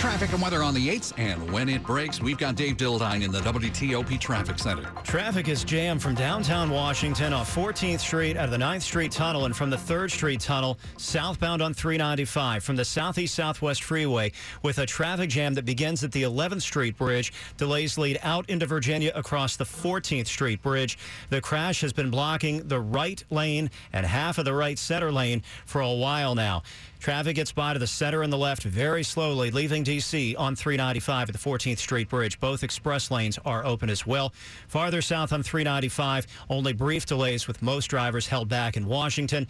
Traffic 0.00 0.32
and 0.32 0.40
weather 0.40 0.62
on 0.62 0.72
the 0.72 0.88
8th, 0.88 1.12
and 1.18 1.52
when 1.52 1.68
it 1.68 1.82
breaks, 1.82 2.22
we've 2.22 2.38
got 2.38 2.54
Dave 2.54 2.78
Dildine 2.78 3.22
in 3.22 3.30
the 3.30 3.40
WTOP 3.40 4.18
Traffic 4.18 4.58
Center. 4.58 4.90
Traffic 5.04 5.46
is 5.46 5.62
jammed 5.62 6.00
from 6.00 6.14
downtown 6.14 6.70
Washington 6.70 7.34
off 7.34 7.54
14th 7.54 8.00
Street 8.00 8.38
out 8.38 8.46
of 8.46 8.50
the 8.50 8.56
9th 8.56 8.80
Street 8.80 9.12
Tunnel 9.12 9.44
and 9.44 9.54
from 9.54 9.68
the 9.68 9.76
3rd 9.76 10.10
Street 10.10 10.40
Tunnel 10.40 10.78
southbound 10.96 11.60
on 11.60 11.74
395 11.74 12.64
from 12.64 12.76
the 12.76 12.84
Southeast 12.84 13.34
Southwest 13.34 13.82
Freeway 13.82 14.32
with 14.62 14.78
a 14.78 14.86
traffic 14.86 15.28
jam 15.28 15.52
that 15.52 15.66
begins 15.66 16.02
at 16.02 16.12
the 16.12 16.22
11th 16.22 16.62
Street 16.62 16.96
Bridge. 16.96 17.34
Delays 17.58 17.98
lead 17.98 18.18
out 18.22 18.48
into 18.48 18.64
Virginia 18.64 19.12
across 19.14 19.56
the 19.56 19.64
14th 19.64 20.28
Street 20.28 20.62
Bridge. 20.62 20.96
The 21.28 21.42
crash 21.42 21.82
has 21.82 21.92
been 21.92 22.08
blocking 22.08 22.66
the 22.66 22.80
right 22.80 23.22
lane 23.28 23.68
and 23.92 24.06
half 24.06 24.38
of 24.38 24.46
the 24.46 24.54
right 24.54 24.78
center 24.78 25.12
lane 25.12 25.42
for 25.66 25.82
a 25.82 25.92
while 25.92 26.34
now. 26.34 26.62
Traffic 27.00 27.34
gets 27.34 27.50
by 27.50 27.72
to 27.72 27.78
the 27.78 27.86
center 27.86 28.22
and 28.22 28.30
the 28.30 28.36
left 28.36 28.62
very 28.62 29.02
slowly, 29.02 29.50
leaving 29.50 29.82
D.C. 29.82 30.36
on 30.36 30.54
395 30.54 31.30
at 31.30 31.32
the 31.32 31.38
14th 31.38 31.78
Street 31.78 32.10
Bridge. 32.10 32.38
Both 32.38 32.62
express 32.62 33.10
lanes 33.10 33.38
are 33.46 33.64
open 33.64 33.88
as 33.88 34.06
well. 34.06 34.34
Farther 34.68 35.00
south 35.00 35.32
on 35.32 35.42
395, 35.42 36.26
only 36.50 36.74
brief 36.74 37.06
delays 37.06 37.48
with 37.48 37.62
most 37.62 37.86
drivers 37.86 38.26
held 38.26 38.50
back 38.50 38.76
in 38.76 38.84
Washington. 38.84 39.48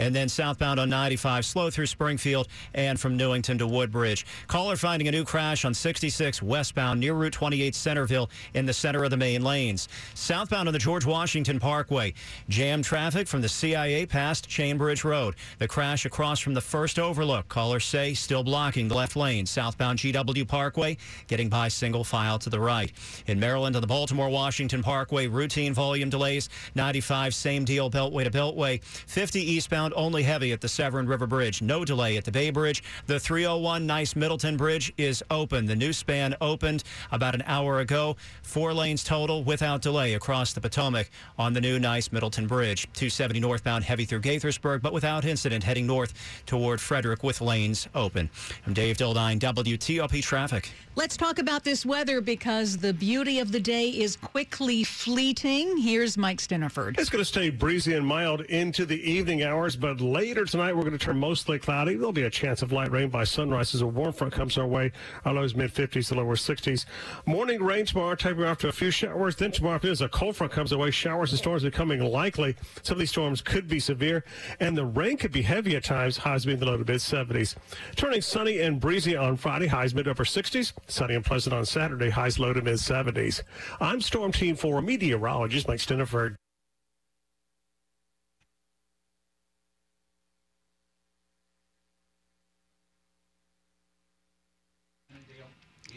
And 0.00 0.16
then 0.16 0.30
southbound 0.30 0.80
on 0.80 0.88
95, 0.88 1.44
slow 1.44 1.68
through 1.68 1.84
Springfield 1.84 2.48
and 2.72 2.98
from 2.98 3.18
Newington 3.18 3.58
to 3.58 3.66
Woodbridge. 3.66 4.24
Caller 4.46 4.76
finding 4.76 5.08
a 5.08 5.10
new 5.10 5.24
crash 5.24 5.66
on 5.66 5.74
66 5.74 6.42
westbound 6.42 6.98
near 7.00 7.12
Route 7.12 7.34
28 7.34 7.74
Centreville 7.74 8.30
in 8.54 8.64
the 8.64 8.72
center 8.72 9.04
of 9.04 9.10
the 9.10 9.18
main 9.18 9.44
lanes. 9.44 9.90
Southbound 10.14 10.68
on 10.68 10.72
the 10.72 10.78
George 10.78 11.04
Washington 11.04 11.60
Parkway, 11.60 12.14
jam 12.48 12.82
traffic 12.82 13.28
from 13.28 13.42
the 13.42 13.48
CIA 13.48 14.06
past 14.06 14.48
Chainbridge 14.48 15.04
Road. 15.04 15.34
The 15.58 15.68
crash 15.68 16.06
across 16.06 16.40
from 16.40 16.54
the 16.54 16.62
first 16.62 16.98
overlook. 16.98 17.46
Callers 17.48 17.84
say 17.84 18.14
still 18.14 18.42
blocking 18.42 18.88
the 18.88 18.94
left 18.94 19.16
lane. 19.16 19.44
Southbound 19.44 19.98
GW 19.98 20.48
Parkway 20.48 20.96
getting 21.26 21.50
by 21.50 21.68
single 21.68 22.04
file 22.04 22.38
to 22.38 22.48
the 22.48 22.58
right. 22.58 22.90
In 23.26 23.38
Maryland 23.38 23.76
on 23.76 23.82
the 23.82 23.86
Baltimore 23.86 24.30
Washington 24.30 24.82
Parkway, 24.82 25.26
routine 25.26 25.74
volume 25.74 26.08
delays. 26.08 26.48
95 26.74 27.34
same 27.34 27.66
deal 27.66 27.90
beltway 27.90 28.24
to 28.24 28.30
beltway. 28.30 28.82
50 28.82 29.40
eastbound 29.40 29.89
only 29.94 30.22
heavy 30.22 30.52
at 30.52 30.60
the 30.60 30.68
Severn 30.68 31.06
River 31.06 31.26
Bridge. 31.26 31.62
No 31.62 31.84
delay 31.84 32.16
at 32.16 32.24
the 32.24 32.32
Bay 32.32 32.50
Bridge. 32.50 32.82
The 33.06 33.20
301 33.20 33.86
Nice 33.86 34.16
Middleton 34.16 34.56
Bridge 34.56 34.92
is 34.96 35.22
open. 35.30 35.66
The 35.66 35.76
new 35.76 35.92
span 35.92 36.34
opened 36.40 36.84
about 37.12 37.34
an 37.34 37.42
hour 37.46 37.80
ago. 37.80 38.16
Four 38.42 38.72
lanes 38.72 39.04
total 39.04 39.44
without 39.44 39.82
delay 39.82 40.14
across 40.14 40.52
the 40.52 40.60
Potomac 40.60 41.10
on 41.38 41.52
the 41.52 41.60
new 41.60 41.78
Nice 41.78 42.12
Middleton 42.12 42.46
Bridge. 42.46 42.82
270 42.94 43.40
northbound 43.40 43.84
heavy 43.84 44.04
through 44.04 44.20
Gaithersburg, 44.20 44.82
but 44.82 44.92
without 44.92 45.24
incident 45.24 45.64
heading 45.64 45.86
north 45.86 46.14
toward 46.46 46.80
Frederick 46.80 47.22
with 47.22 47.40
lanes 47.40 47.88
open. 47.94 48.30
I'm 48.66 48.74
Dave 48.74 48.96
Dildine, 48.96 49.38
WTOP 49.38 50.22
Traffic. 50.22 50.70
Let's 50.96 51.16
talk 51.16 51.38
about 51.38 51.64
this 51.64 51.86
weather 51.86 52.20
because 52.20 52.76
the 52.76 52.92
beauty 52.92 53.38
of 53.38 53.52
the 53.52 53.60
day 53.60 53.88
is 53.88 54.16
quickly 54.16 54.84
fleeting. 54.84 55.76
Here's 55.78 56.18
Mike 56.18 56.38
Stinneford. 56.38 56.98
It's 56.98 57.08
going 57.08 57.22
to 57.22 57.28
stay 57.28 57.48
breezy 57.48 57.94
and 57.94 58.04
mild 58.04 58.42
into 58.42 58.84
the 58.84 59.00
evening 59.08 59.42
hours, 59.44 59.76
but 59.80 60.00
later 60.00 60.44
tonight 60.44 60.76
we're 60.76 60.82
going 60.82 60.92
to 60.92 60.98
turn 60.98 61.18
mostly 61.18 61.58
cloudy. 61.58 61.94
There'll 61.94 62.12
be 62.12 62.24
a 62.24 62.30
chance 62.30 62.60
of 62.60 62.70
light 62.70 62.90
rain 62.90 63.08
by 63.08 63.24
sunrise 63.24 63.74
as 63.74 63.80
a 63.80 63.86
warm 63.86 64.12
front 64.12 64.32
comes 64.32 64.58
our 64.58 64.66
way. 64.66 64.92
Our 65.24 65.32
lows 65.32 65.54
mid 65.54 65.72
50s 65.72 66.08
to 66.08 66.14
lower 66.14 66.36
60s. 66.36 66.84
Morning 67.26 67.62
rain 67.62 67.86
tomorrow, 67.86 68.14
tapering 68.14 68.48
off 68.48 68.58
to 68.58 68.68
a 68.68 68.72
few 68.72 68.90
showers. 68.90 69.36
Then 69.36 69.50
tomorrow 69.50 69.80
as 69.82 70.02
a 70.02 70.08
cold 70.08 70.36
front 70.36 70.52
comes 70.52 70.72
our 70.72 70.78
way, 70.78 70.90
showers 70.90 71.30
and 71.32 71.38
storms 71.38 71.62
becoming 71.62 72.00
likely. 72.00 72.56
Some 72.82 72.96
of 72.96 72.98
these 72.98 73.10
storms 73.10 73.40
could 73.40 73.66
be 73.68 73.80
severe, 73.80 74.24
and 74.60 74.76
the 74.76 74.84
rain 74.84 75.16
could 75.16 75.32
be 75.32 75.42
heavy 75.42 75.74
at 75.76 75.84
times. 75.84 76.18
Highs 76.18 76.44
being 76.44 76.58
the 76.58 76.66
low 76.66 76.76
to 76.76 76.84
mid 76.84 77.00
70s. 77.00 77.56
Turning 77.96 78.20
sunny 78.20 78.60
and 78.60 78.78
breezy 78.78 79.16
on 79.16 79.36
Friday, 79.36 79.66
highs 79.66 79.94
mid 79.94 80.06
upper 80.06 80.24
60s. 80.24 80.74
Sunny 80.88 81.14
and 81.14 81.24
pleasant 81.24 81.54
on 81.54 81.64
Saturday, 81.64 82.10
highs 82.10 82.38
low 82.38 82.52
to 82.52 82.60
mid 82.60 82.76
70s. 82.76 83.42
I'm 83.80 84.00
Storm 84.02 84.32
Team 84.32 84.56
4 84.56 84.82
meteorologist 84.82 85.66
Mike 85.66 85.78
Stinneford. 85.80 86.36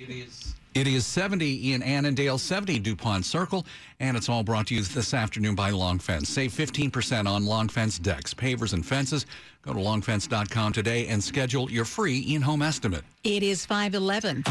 It 0.03 0.10
is. 0.10 0.55
It 0.74 0.88
is 0.88 1.05
70 1.05 1.72
in 1.74 1.81
Annandale, 1.83 2.38
70 2.38 2.79
DuPont 2.79 3.25
Circle, 3.25 3.65
and 4.00 4.17
it's 4.17 4.27
all 4.27 4.43
brought 4.43 4.67
to 4.67 4.75
you 4.75 4.81
this 4.81 5.13
afternoon 5.13 5.55
by 5.55 5.69
Long 5.69 6.00
Fence. 6.00 6.27
Save 6.27 6.51
15% 6.51 7.27
on 7.27 7.45
Long 7.45 7.69
Fence 7.69 8.00
decks, 8.00 8.33
pavers, 8.33 8.74
and 8.74 8.86
fences. 8.86 9.25
Go 9.62 9.72
to 9.72 9.79
longfence.com 9.79 10.74
today 10.74 11.07
and 11.07 11.24
schedule 11.24 11.72
your 11.72 11.86
free 11.86 12.19
in-home 12.19 12.62
estimate. 12.62 13.03
It 13.24 13.43
is 13.43 13.65
511. 13.65 14.43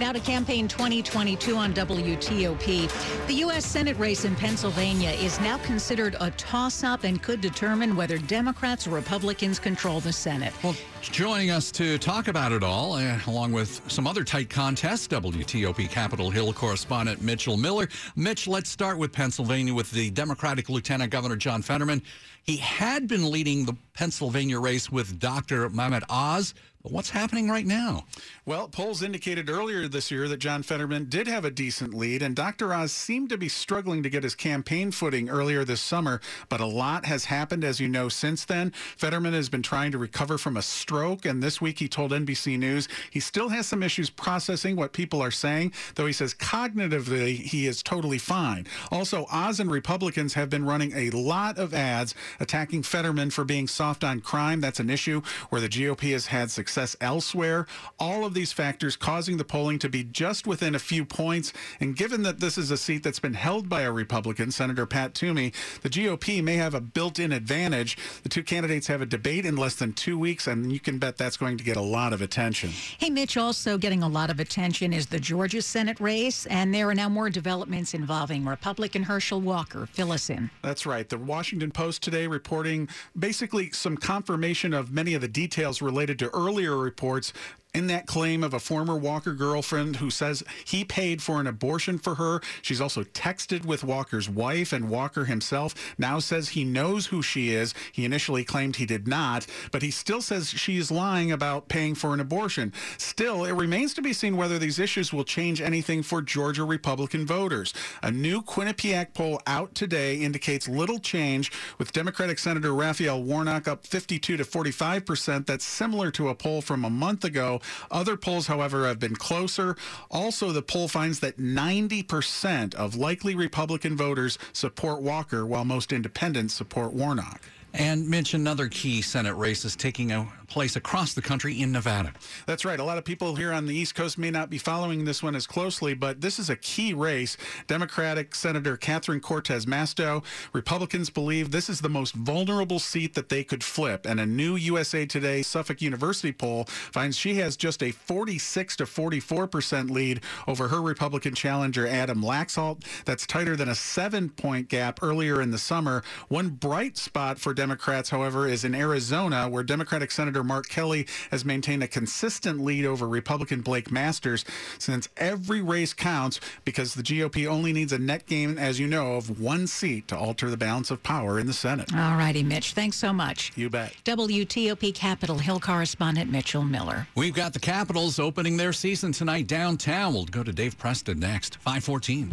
Now 0.00 0.12
to 0.12 0.20
campaign 0.20 0.66
2022 0.66 1.56
on 1.56 1.74
WTOP. 1.74 3.26
The 3.26 3.34
U.S. 3.34 3.66
Senate 3.66 3.98
race 3.98 4.24
in 4.24 4.34
Pennsylvania 4.34 5.10
is 5.10 5.38
now 5.40 5.58
considered 5.58 6.16
a 6.20 6.30
toss 6.30 6.82
up 6.82 7.04
and 7.04 7.22
could 7.22 7.42
determine 7.42 7.94
whether 7.94 8.16
Democrats 8.16 8.86
or 8.86 8.92
Republicans 8.92 9.58
control 9.58 10.00
the 10.00 10.10
Senate. 10.10 10.54
Well, 10.64 10.74
joining 11.02 11.50
us 11.50 11.70
to 11.72 11.98
talk 11.98 12.28
about 12.28 12.50
it 12.50 12.62
all, 12.62 12.94
uh, 12.94 13.18
along 13.26 13.52
with 13.52 13.82
some 13.88 14.06
other 14.06 14.24
tight 14.24 14.48
contests, 14.48 15.06
WTOP 15.06 15.90
Capitol 15.90 16.30
Hill 16.30 16.54
correspondent 16.54 17.20
Mitchell 17.20 17.58
Miller. 17.58 17.86
Mitch, 18.16 18.48
let's 18.48 18.70
start 18.70 18.96
with 18.96 19.12
Pennsylvania 19.12 19.74
with 19.74 19.90
the 19.90 20.08
Democratic 20.12 20.70
Lieutenant 20.70 21.10
Governor 21.10 21.36
John 21.36 21.60
Fetterman. 21.60 22.02
He 22.44 22.56
had 22.56 23.06
been 23.06 23.30
leading 23.30 23.66
the 23.66 23.76
Pennsylvania 23.92 24.58
race 24.58 24.90
with 24.90 25.18
Dr. 25.18 25.68
Mehmet 25.68 26.04
Oz. 26.08 26.54
But 26.82 26.92
what's 26.92 27.10
happening 27.10 27.50
right 27.50 27.66
now? 27.66 28.06
Well, 28.46 28.66
polls 28.66 29.02
indicated 29.02 29.50
earlier 29.50 29.86
this 29.86 30.10
year 30.10 30.26
that 30.28 30.38
John 30.38 30.62
Fetterman 30.62 31.10
did 31.10 31.28
have 31.28 31.44
a 31.44 31.50
decent 31.50 31.92
lead, 31.92 32.22
and 32.22 32.34
Dr. 32.34 32.72
Oz 32.72 32.90
seemed 32.90 33.28
to 33.28 33.36
be 33.36 33.50
struggling 33.50 34.02
to 34.02 34.08
get 34.08 34.22
his 34.22 34.34
campaign 34.34 34.90
footing 34.90 35.28
earlier 35.28 35.62
this 35.62 35.82
summer. 35.82 36.22
But 36.48 36.60
a 36.60 36.66
lot 36.66 37.04
has 37.04 37.26
happened, 37.26 37.64
as 37.64 37.80
you 37.80 37.88
know, 37.88 38.08
since 38.08 38.46
then. 38.46 38.72
Fetterman 38.96 39.34
has 39.34 39.50
been 39.50 39.62
trying 39.62 39.92
to 39.92 39.98
recover 39.98 40.38
from 40.38 40.56
a 40.56 40.62
stroke, 40.62 41.26
and 41.26 41.42
this 41.42 41.60
week 41.60 41.80
he 41.80 41.86
told 41.88 42.12
NBC 42.12 42.58
News 42.58 42.88
he 43.10 43.20
still 43.20 43.50
has 43.50 43.66
some 43.66 43.82
issues 43.82 44.08
processing 44.08 44.74
what 44.74 44.94
people 44.94 45.20
are 45.20 45.30
saying, 45.30 45.74
though 45.96 46.06
he 46.06 46.14
says 46.14 46.32
cognitively 46.32 47.36
he 47.36 47.66
is 47.66 47.82
totally 47.82 48.18
fine. 48.18 48.66
Also, 48.90 49.26
Oz 49.30 49.60
and 49.60 49.70
Republicans 49.70 50.32
have 50.32 50.48
been 50.48 50.64
running 50.64 50.92
a 50.94 51.10
lot 51.10 51.58
of 51.58 51.74
ads 51.74 52.14
attacking 52.40 52.84
Fetterman 52.84 53.28
for 53.28 53.44
being 53.44 53.68
soft 53.68 54.02
on 54.02 54.20
crime. 54.20 54.62
That's 54.62 54.80
an 54.80 54.88
issue 54.88 55.20
where 55.50 55.60
the 55.60 55.68
GOP 55.68 56.12
has 56.12 56.28
had 56.28 56.50
success 56.50 56.69
success 56.70 56.96
elsewhere. 57.00 57.66
All 57.98 58.24
of 58.24 58.32
these 58.32 58.52
factors 58.52 58.94
causing 58.94 59.38
the 59.38 59.44
polling 59.44 59.80
to 59.80 59.88
be 59.88 60.04
just 60.04 60.46
within 60.46 60.76
a 60.76 60.78
few 60.78 61.04
points. 61.04 61.52
And 61.80 61.96
given 61.96 62.22
that 62.22 62.38
this 62.38 62.56
is 62.56 62.70
a 62.70 62.76
seat 62.76 63.02
that's 63.02 63.18
been 63.18 63.34
held 63.34 63.68
by 63.68 63.82
a 63.82 63.90
Republican, 63.90 64.52
Senator 64.52 64.86
Pat 64.86 65.12
Toomey, 65.12 65.52
the 65.82 65.90
GOP 65.90 66.42
may 66.44 66.54
have 66.54 66.74
a 66.74 66.80
built 66.80 67.18
in 67.18 67.32
advantage. 67.32 67.98
The 68.22 68.28
two 68.28 68.44
candidates 68.44 68.86
have 68.86 69.02
a 69.02 69.06
debate 69.06 69.44
in 69.44 69.56
less 69.56 69.74
than 69.74 69.92
two 69.92 70.16
weeks, 70.16 70.46
and 70.46 70.72
you 70.72 70.78
can 70.78 70.98
bet 70.98 71.16
that's 71.16 71.36
going 71.36 71.56
to 71.58 71.64
get 71.64 71.76
a 71.76 71.80
lot 71.82 72.12
of 72.12 72.22
attention. 72.22 72.70
Hey, 72.70 73.10
Mitch, 73.10 73.36
also 73.36 73.76
getting 73.76 74.04
a 74.04 74.08
lot 74.08 74.30
of 74.30 74.38
attention 74.38 74.92
is 74.92 75.06
the 75.06 75.18
Georgia 75.18 75.62
Senate 75.62 75.98
race, 75.98 76.46
and 76.46 76.72
there 76.72 76.88
are 76.88 76.94
now 76.94 77.08
more 77.08 77.30
developments 77.30 77.94
involving 77.94 78.44
Republican 78.44 79.02
Herschel 79.02 79.40
Walker. 79.40 79.86
Fill 79.86 80.12
us 80.12 80.30
in. 80.30 80.50
That's 80.62 80.86
right. 80.86 81.08
The 81.08 81.18
Washington 81.18 81.72
Post 81.72 82.04
today 82.04 82.28
reporting 82.28 82.88
basically 83.18 83.72
some 83.72 83.96
confirmation 83.96 84.72
of 84.72 84.92
many 84.92 85.14
of 85.14 85.20
the 85.20 85.28
details 85.28 85.82
related 85.82 86.18
to 86.20 86.30
early 86.32 86.59
earlier 86.60 86.76
reports 86.76 87.32
in 87.74 87.86
that 87.86 88.06
claim 88.06 88.42
of 88.42 88.52
a 88.52 88.60
former 88.60 88.96
Walker 88.96 89.32
girlfriend 89.32 89.96
who 89.96 90.10
says 90.10 90.42
he 90.64 90.84
paid 90.84 91.22
for 91.22 91.40
an 91.40 91.46
abortion 91.46 91.98
for 91.98 92.16
her. 92.16 92.40
She's 92.62 92.80
also 92.80 93.04
texted 93.04 93.64
with 93.64 93.84
Walker's 93.84 94.28
wife, 94.28 94.72
and 94.72 94.88
Walker 94.90 95.24
himself 95.24 95.74
now 95.98 96.18
says 96.18 96.50
he 96.50 96.64
knows 96.64 97.06
who 97.06 97.22
she 97.22 97.50
is. 97.50 97.74
He 97.92 98.04
initially 98.04 98.44
claimed 98.44 98.76
he 98.76 98.86
did 98.86 99.06
not, 99.06 99.46
but 99.70 99.82
he 99.82 99.90
still 99.90 100.20
says 100.20 100.50
she 100.50 100.76
is 100.78 100.90
lying 100.90 101.30
about 101.30 101.68
paying 101.68 101.94
for 101.94 102.12
an 102.12 102.20
abortion. 102.20 102.72
Still, 102.98 103.44
it 103.44 103.52
remains 103.52 103.94
to 103.94 104.02
be 104.02 104.12
seen 104.12 104.36
whether 104.36 104.58
these 104.58 104.78
issues 104.78 105.12
will 105.12 105.24
change 105.24 105.60
anything 105.60 106.02
for 106.02 106.22
Georgia 106.22 106.64
Republican 106.64 107.26
voters. 107.26 107.72
A 108.02 108.10
new 108.10 108.42
Quinnipiac 108.42 109.14
poll 109.14 109.40
out 109.46 109.74
today 109.74 110.16
indicates 110.16 110.68
little 110.68 110.98
change, 110.98 111.52
with 111.78 111.92
Democratic 111.92 112.38
Senator 112.38 112.74
Raphael 112.74 113.22
Warnock 113.22 113.68
up 113.68 113.86
52 113.86 114.36
to 114.36 114.44
45 114.44 115.06
percent. 115.06 115.46
That's 115.46 115.64
similar 115.64 116.10
to 116.12 116.28
a 116.28 116.34
poll 116.34 116.62
from 116.62 116.84
a 116.84 116.90
month 116.90 117.24
ago. 117.24 117.59
Other 117.90 118.16
polls, 118.16 118.46
however, 118.46 118.86
have 118.86 118.98
been 118.98 119.16
closer. 119.16 119.76
Also, 120.10 120.52
the 120.52 120.62
poll 120.62 120.88
finds 120.88 121.20
that 121.20 121.38
90% 121.38 122.74
of 122.74 122.94
likely 122.94 123.34
Republican 123.34 123.96
voters 123.96 124.38
support 124.52 125.02
Walker, 125.02 125.46
while 125.46 125.64
most 125.64 125.92
independents 125.92 126.54
support 126.54 126.92
Warnock. 126.92 127.42
And 127.72 128.08
mention 128.08 128.40
another 128.40 128.68
key 128.68 129.00
Senate 129.00 129.34
race 129.34 129.64
is 129.64 129.76
taking 129.76 130.10
a 130.10 130.28
place 130.50 130.76
across 130.76 131.14
the 131.14 131.22
country 131.22 131.60
in 131.60 131.72
Nevada. 131.72 132.12
That's 132.46 132.64
right. 132.64 132.78
A 132.78 132.84
lot 132.84 132.98
of 132.98 133.04
people 133.04 133.36
here 133.36 133.52
on 133.52 133.66
the 133.66 133.74
East 133.74 133.94
Coast 133.94 134.18
may 134.18 134.30
not 134.30 134.50
be 134.50 134.58
following 134.58 135.04
this 135.04 135.22
one 135.22 135.34
as 135.34 135.46
closely, 135.46 135.94
but 135.94 136.20
this 136.20 136.38
is 136.38 136.50
a 136.50 136.56
key 136.56 136.92
race. 136.92 137.36
Democratic 137.66 138.34
Senator 138.34 138.76
Catherine 138.76 139.20
Cortez 139.20 139.64
Masto. 139.64 140.22
Republicans 140.52 141.08
believe 141.08 141.50
this 141.50 141.70
is 141.70 141.80
the 141.80 141.88
most 141.88 142.14
vulnerable 142.14 142.78
seat 142.78 143.14
that 143.14 143.28
they 143.28 143.44
could 143.44 143.64
flip. 143.64 144.04
And 144.06 144.20
a 144.20 144.26
new 144.26 144.56
USA 144.56 145.06
Today 145.06 145.42
Suffolk 145.42 145.80
University 145.80 146.32
poll 146.32 146.64
finds 146.64 147.16
she 147.16 147.36
has 147.36 147.56
just 147.56 147.82
a 147.82 147.92
46 147.92 148.76
to 148.76 148.86
44 148.86 149.46
percent 149.46 149.90
lead 149.90 150.20
over 150.46 150.68
her 150.68 150.82
Republican 150.82 151.34
challenger, 151.34 151.86
Adam 151.86 152.22
Laxalt. 152.22 152.84
That's 153.04 153.26
tighter 153.26 153.56
than 153.56 153.68
a 153.68 153.74
seven 153.74 154.30
point 154.30 154.68
gap 154.68 155.00
earlier 155.02 155.40
in 155.40 155.50
the 155.50 155.58
summer. 155.58 156.02
One 156.28 156.48
bright 156.50 156.96
spot 156.96 157.38
for 157.38 157.54
Democrats, 157.54 158.10
however, 158.10 158.48
is 158.48 158.64
in 158.64 158.74
Arizona, 158.74 159.48
where 159.48 159.62
Democratic 159.62 160.10
Senator 160.10 160.39
Mark 160.42 160.68
Kelly 160.68 161.06
has 161.30 161.44
maintained 161.44 161.82
a 161.82 161.88
consistent 161.88 162.60
lead 162.60 162.84
over 162.84 163.06
Republican 163.06 163.60
Blake 163.60 163.90
Masters 163.90 164.44
since 164.78 165.08
every 165.16 165.60
race 165.60 165.92
counts 165.92 166.40
because 166.64 166.94
the 166.94 167.02
GOP 167.02 167.46
only 167.46 167.72
needs 167.72 167.92
a 167.92 167.98
net 167.98 168.26
gain, 168.26 168.58
as 168.58 168.80
you 168.80 168.86
know, 168.86 169.14
of 169.14 169.40
one 169.40 169.66
seat 169.66 170.08
to 170.08 170.16
alter 170.16 170.50
the 170.50 170.56
balance 170.56 170.90
of 170.90 171.02
power 171.02 171.38
in 171.38 171.46
the 171.46 171.52
Senate. 171.52 171.94
All 171.94 172.16
righty, 172.16 172.42
Mitch. 172.42 172.72
Thanks 172.72 172.96
so 172.96 173.12
much. 173.12 173.52
You 173.56 173.70
bet. 173.70 173.94
WTOP 174.04 174.94
Capitol 174.94 175.38
Hill 175.38 175.60
correspondent 175.60 176.30
Mitchell 176.30 176.64
Miller. 176.64 177.06
We've 177.14 177.34
got 177.34 177.52
the 177.52 177.60
Capitals 177.60 178.18
opening 178.18 178.56
their 178.56 178.72
season 178.72 179.12
tonight 179.12 179.46
downtown. 179.46 180.14
We'll 180.14 180.24
go 180.24 180.42
to 180.42 180.52
Dave 180.52 180.78
Preston 180.78 181.18
next. 181.18 181.56
514. 181.56 182.32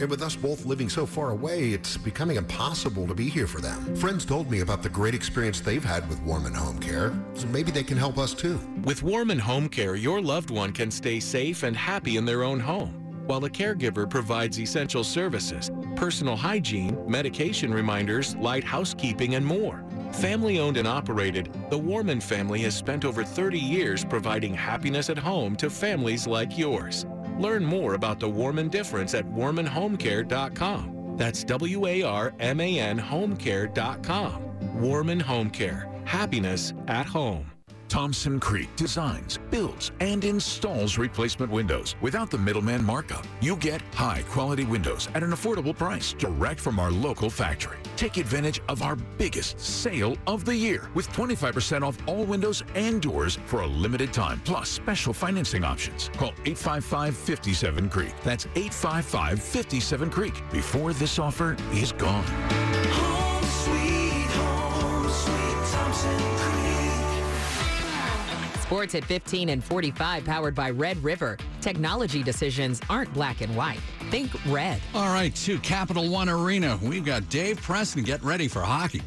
And 0.00 0.10
with 0.10 0.22
us 0.22 0.34
both 0.34 0.66
living 0.66 0.88
so 0.88 1.06
far 1.06 1.30
away, 1.30 1.70
it's 1.70 1.96
becoming 1.96 2.36
impossible 2.36 3.06
to 3.06 3.14
be 3.14 3.28
here 3.28 3.46
for 3.46 3.60
them. 3.60 3.94
Friends 3.96 4.24
told 4.24 4.50
me 4.50 4.60
about 4.60 4.82
the 4.82 4.88
great 4.88 5.14
experience 5.14 5.60
they've 5.60 5.84
had 5.84 6.08
with 6.08 6.20
Warman 6.22 6.54
Home 6.54 6.78
Care, 6.78 7.12
so 7.34 7.46
maybe 7.46 7.70
they 7.70 7.84
can 7.84 7.96
help 7.96 8.18
us 8.18 8.34
too. 8.34 8.58
With 8.82 9.02
Warman 9.02 9.38
Home 9.38 9.68
Care, 9.68 9.94
your 9.94 10.20
loved 10.20 10.50
one 10.50 10.72
can 10.72 10.90
stay 10.90 11.20
safe 11.20 11.62
and 11.62 11.76
happy 11.76 12.16
in 12.16 12.24
their 12.24 12.42
own 12.42 12.58
home, 12.58 12.92
while 13.26 13.40
the 13.40 13.48
caregiver 13.48 14.10
provides 14.10 14.58
essential 14.58 15.04
services, 15.04 15.70
personal 15.94 16.36
hygiene, 16.36 16.98
medication 17.08 17.72
reminders, 17.72 18.34
light 18.36 18.64
housekeeping, 18.64 19.36
and 19.36 19.46
more. 19.46 19.84
Family 20.12 20.58
owned 20.58 20.76
and 20.76 20.88
operated, 20.88 21.52
the 21.70 21.78
Warman 21.78 22.20
family 22.20 22.60
has 22.60 22.76
spent 22.76 23.04
over 23.04 23.24
30 23.24 23.58
years 23.58 24.04
providing 24.04 24.54
happiness 24.54 25.08
at 25.08 25.18
home 25.18 25.54
to 25.56 25.70
families 25.70 26.26
like 26.26 26.58
yours. 26.58 27.06
Learn 27.38 27.64
more 27.64 27.94
about 27.94 28.20
the 28.20 28.28
Warman 28.28 28.68
difference 28.68 29.14
at 29.14 29.24
warmanhomecare.com. 29.26 31.16
That's 31.16 31.44
W 31.44 31.86
A 31.86 32.02
R 32.02 32.34
M 32.40 32.60
A 32.60 32.78
N 32.78 32.98
homecare.com. 32.98 34.80
Warman 34.80 35.20
Home 35.20 35.50
Care. 35.50 35.88
Happiness 36.04 36.74
at 36.88 37.06
home. 37.06 37.53
Thompson 37.94 38.40
Creek 38.40 38.74
designs, 38.74 39.38
builds, 39.50 39.92
and 40.00 40.24
installs 40.24 40.98
replacement 40.98 41.52
windows 41.52 41.94
without 42.02 42.28
the 42.28 42.36
middleman 42.36 42.84
markup. 42.84 43.24
You 43.40 43.54
get 43.54 43.80
high 43.94 44.24
quality 44.30 44.64
windows 44.64 45.08
at 45.14 45.22
an 45.22 45.30
affordable 45.30 45.78
price 45.78 46.12
direct 46.12 46.58
from 46.58 46.80
our 46.80 46.90
local 46.90 47.30
factory. 47.30 47.76
Take 47.94 48.16
advantage 48.16 48.60
of 48.68 48.82
our 48.82 48.96
biggest 48.96 49.60
sale 49.60 50.16
of 50.26 50.44
the 50.44 50.56
year 50.56 50.90
with 50.94 51.08
25% 51.10 51.82
off 51.82 51.96
all 52.08 52.24
windows 52.24 52.64
and 52.74 53.00
doors 53.00 53.38
for 53.46 53.60
a 53.60 53.66
limited 53.68 54.12
time, 54.12 54.40
plus 54.44 54.68
special 54.68 55.12
financing 55.12 55.62
options. 55.62 56.10
Call 56.16 56.32
855 56.46 57.16
57 57.16 57.88
Creek. 57.90 58.14
That's 58.24 58.46
855 58.56 59.40
57 59.40 60.10
Creek 60.10 60.42
before 60.50 60.94
this 60.94 61.20
offer 61.20 61.56
is 61.72 61.92
gone. 61.92 62.24
Home 62.24 63.44
sweet 63.44 64.30
home, 64.32 65.08
sweet 65.08 65.72
Thompson. 65.72 66.33
Sports 68.64 68.94
at 68.94 69.04
15 69.04 69.50
and 69.50 69.62
45, 69.62 70.24
powered 70.24 70.54
by 70.54 70.70
Red 70.70 70.96
River. 71.04 71.36
Technology 71.60 72.22
decisions 72.22 72.80
aren't 72.88 73.12
black 73.12 73.42
and 73.42 73.54
white. 73.54 73.78
Think 74.10 74.30
red. 74.46 74.80
All 74.94 75.12
right, 75.12 75.34
to 75.36 75.58
Capital 75.58 76.08
One 76.08 76.30
Arena. 76.30 76.78
We've 76.82 77.04
got 77.04 77.28
Dave 77.28 77.60
Preston. 77.60 78.04
Get 78.04 78.22
ready 78.22 78.48
for 78.48 78.62
hockey. 78.62 79.02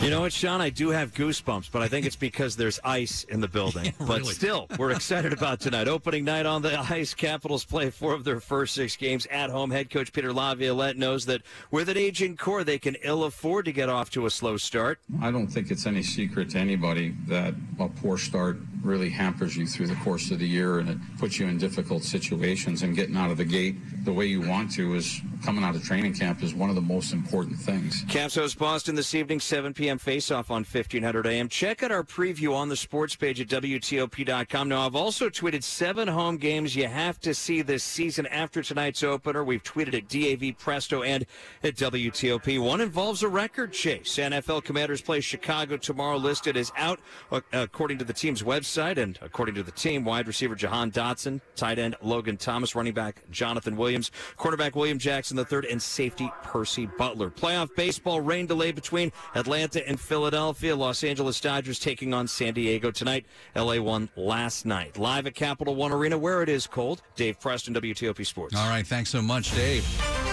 You 0.00 0.10
know 0.10 0.20
what, 0.20 0.32
Sean? 0.32 0.60
I 0.60 0.70
do 0.70 0.90
have 0.90 1.12
goosebumps, 1.12 1.72
but 1.72 1.82
I 1.82 1.88
think 1.88 2.06
it's 2.06 2.14
because 2.14 2.54
there's 2.54 2.78
ice 2.84 3.24
in 3.24 3.40
the 3.40 3.48
building. 3.48 3.92
But 4.08 4.20
really. 4.20 4.32
still, 4.32 4.68
we're 4.78 4.92
excited 4.92 5.32
about 5.32 5.60
tonight. 5.60 5.86
Opening 5.88 6.24
night 6.24 6.46
on 6.46 6.62
the 6.62 6.78
ice. 6.90 7.12
Capitals 7.12 7.64
play 7.64 7.90
four 7.90 8.14
of 8.14 8.24
their 8.24 8.40
first 8.40 8.74
six 8.74 8.96
games 8.96 9.26
at 9.26 9.50
home. 9.50 9.70
Head 9.70 9.90
coach 9.90 10.12
Peter 10.12 10.32
Laviolette 10.32 10.96
knows 10.96 11.26
that 11.26 11.42
with 11.70 11.88
an 11.90 11.98
aging 11.98 12.36
core, 12.36 12.64
they 12.64 12.78
can 12.78 12.96
ill 13.02 13.24
afford 13.24 13.64
to 13.66 13.72
get 13.72 13.88
off 13.88 14.08
to 14.10 14.24
a 14.24 14.30
slow 14.30 14.56
start. 14.56 15.00
I 15.20 15.30
don't 15.30 15.48
think 15.48 15.70
it's 15.70 15.84
any 15.84 16.02
secret 16.02 16.50
to 16.50 16.58
anybody 16.58 17.14
that 17.26 17.54
a 17.78 17.88
poor 17.88 18.16
start 18.16 18.56
really 18.82 19.10
hampers 19.10 19.56
you 19.56 19.66
through 19.66 19.88
the 19.88 19.96
course 19.96 20.30
of 20.30 20.38
the 20.38 20.48
year 20.48 20.78
and 20.78 20.88
it 20.88 20.98
puts 21.18 21.38
you 21.38 21.46
in 21.48 21.58
difficult 21.58 22.04
situations 22.04 22.82
and 22.82 22.94
getting 22.94 23.16
out 23.16 23.30
of 23.30 23.36
the 23.36 23.44
gate 23.44 23.74
the 24.08 24.14
way 24.14 24.24
you 24.24 24.40
want 24.40 24.72
to 24.72 24.94
is 24.94 25.20
coming 25.44 25.62
out 25.62 25.76
of 25.76 25.84
training 25.84 26.14
camp 26.14 26.42
is 26.42 26.54
one 26.54 26.70
of 26.70 26.74
the 26.74 26.80
most 26.80 27.12
important 27.12 27.58
things. 27.58 28.06
Caps 28.08 28.36
host 28.36 28.58
Boston 28.58 28.94
this 28.94 29.14
evening, 29.14 29.38
7 29.38 29.74
p.m. 29.74 29.98
face-off 29.98 30.50
on 30.50 30.64
1500 30.64 31.26
AM. 31.26 31.46
Check 31.46 31.82
out 31.82 31.92
our 31.92 32.02
preview 32.02 32.54
on 32.54 32.70
the 32.70 32.76
sports 32.76 33.14
page 33.14 33.38
at 33.38 33.48
WTOP.com. 33.48 34.70
Now, 34.70 34.86
I've 34.86 34.96
also 34.96 35.28
tweeted 35.28 35.62
seven 35.62 36.08
home 36.08 36.38
games 36.38 36.74
you 36.74 36.86
have 36.86 37.20
to 37.20 37.34
see 37.34 37.60
this 37.60 37.84
season 37.84 38.26
after 38.28 38.62
tonight's 38.62 39.02
opener. 39.02 39.44
We've 39.44 39.62
tweeted 39.62 39.92
at 39.92 40.08
DAV 40.08 40.56
Presto 40.56 41.02
and 41.02 41.26
at 41.62 41.74
WTOP. 41.74 42.58
One 42.62 42.80
involves 42.80 43.22
a 43.22 43.28
record 43.28 43.74
chase. 43.74 44.16
NFL 44.16 44.64
Commanders 44.64 45.02
play 45.02 45.20
Chicago 45.20 45.76
tomorrow, 45.76 46.16
listed 46.16 46.56
as 46.56 46.72
out 46.78 46.98
uh, 47.30 47.42
according 47.52 47.98
to 47.98 48.06
the 48.06 48.14
team's 48.14 48.42
website 48.42 48.96
and 48.96 49.18
according 49.20 49.54
to 49.56 49.62
the 49.62 49.72
team, 49.72 50.06
wide 50.06 50.26
receiver 50.26 50.54
Jahan 50.54 50.90
Dotson, 50.90 51.42
tight 51.56 51.78
end 51.78 51.94
Logan 52.00 52.38
Thomas, 52.38 52.74
running 52.74 52.94
back 52.94 53.22
Jonathan 53.30 53.76
Williams, 53.76 53.97
quarterback 54.36 54.76
William 54.76 54.98
Jackson 54.98 55.38
III, 55.38 55.70
and 55.70 55.80
safety 55.80 56.30
Percy 56.42 56.86
Butler. 56.86 57.30
Playoff 57.30 57.74
baseball 57.76 58.20
rain 58.20 58.46
delay 58.46 58.72
between 58.72 59.12
Atlanta 59.34 59.86
and 59.88 60.00
Philadelphia. 60.00 60.74
Los 60.74 61.04
Angeles 61.04 61.40
Dodgers 61.40 61.78
taking 61.78 62.14
on 62.14 62.28
San 62.28 62.54
Diego 62.54 62.90
tonight. 62.90 63.26
LA 63.54 63.80
won 63.80 64.08
last 64.16 64.66
night. 64.66 64.98
Live 64.98 65.26
at 65.26 65.34
Capital 65.34 65.74
One 65.74 65.92
Arena 65.92 66.18
where 66.18 66.42
it 66.42 66.48
is 66.48 66.66
cold. 66.66 67.02
Dave 67.16 67.40
Preston, 67.40 67.74
WTOP 67.74 68.24
Sports. 68.26 68.54
All 68.56 68.68
right, 68.68 68.86
thanks 68.86 69.10
so 69.10 69.22
much, 69.22 69.54
Dave. 69.54 70.27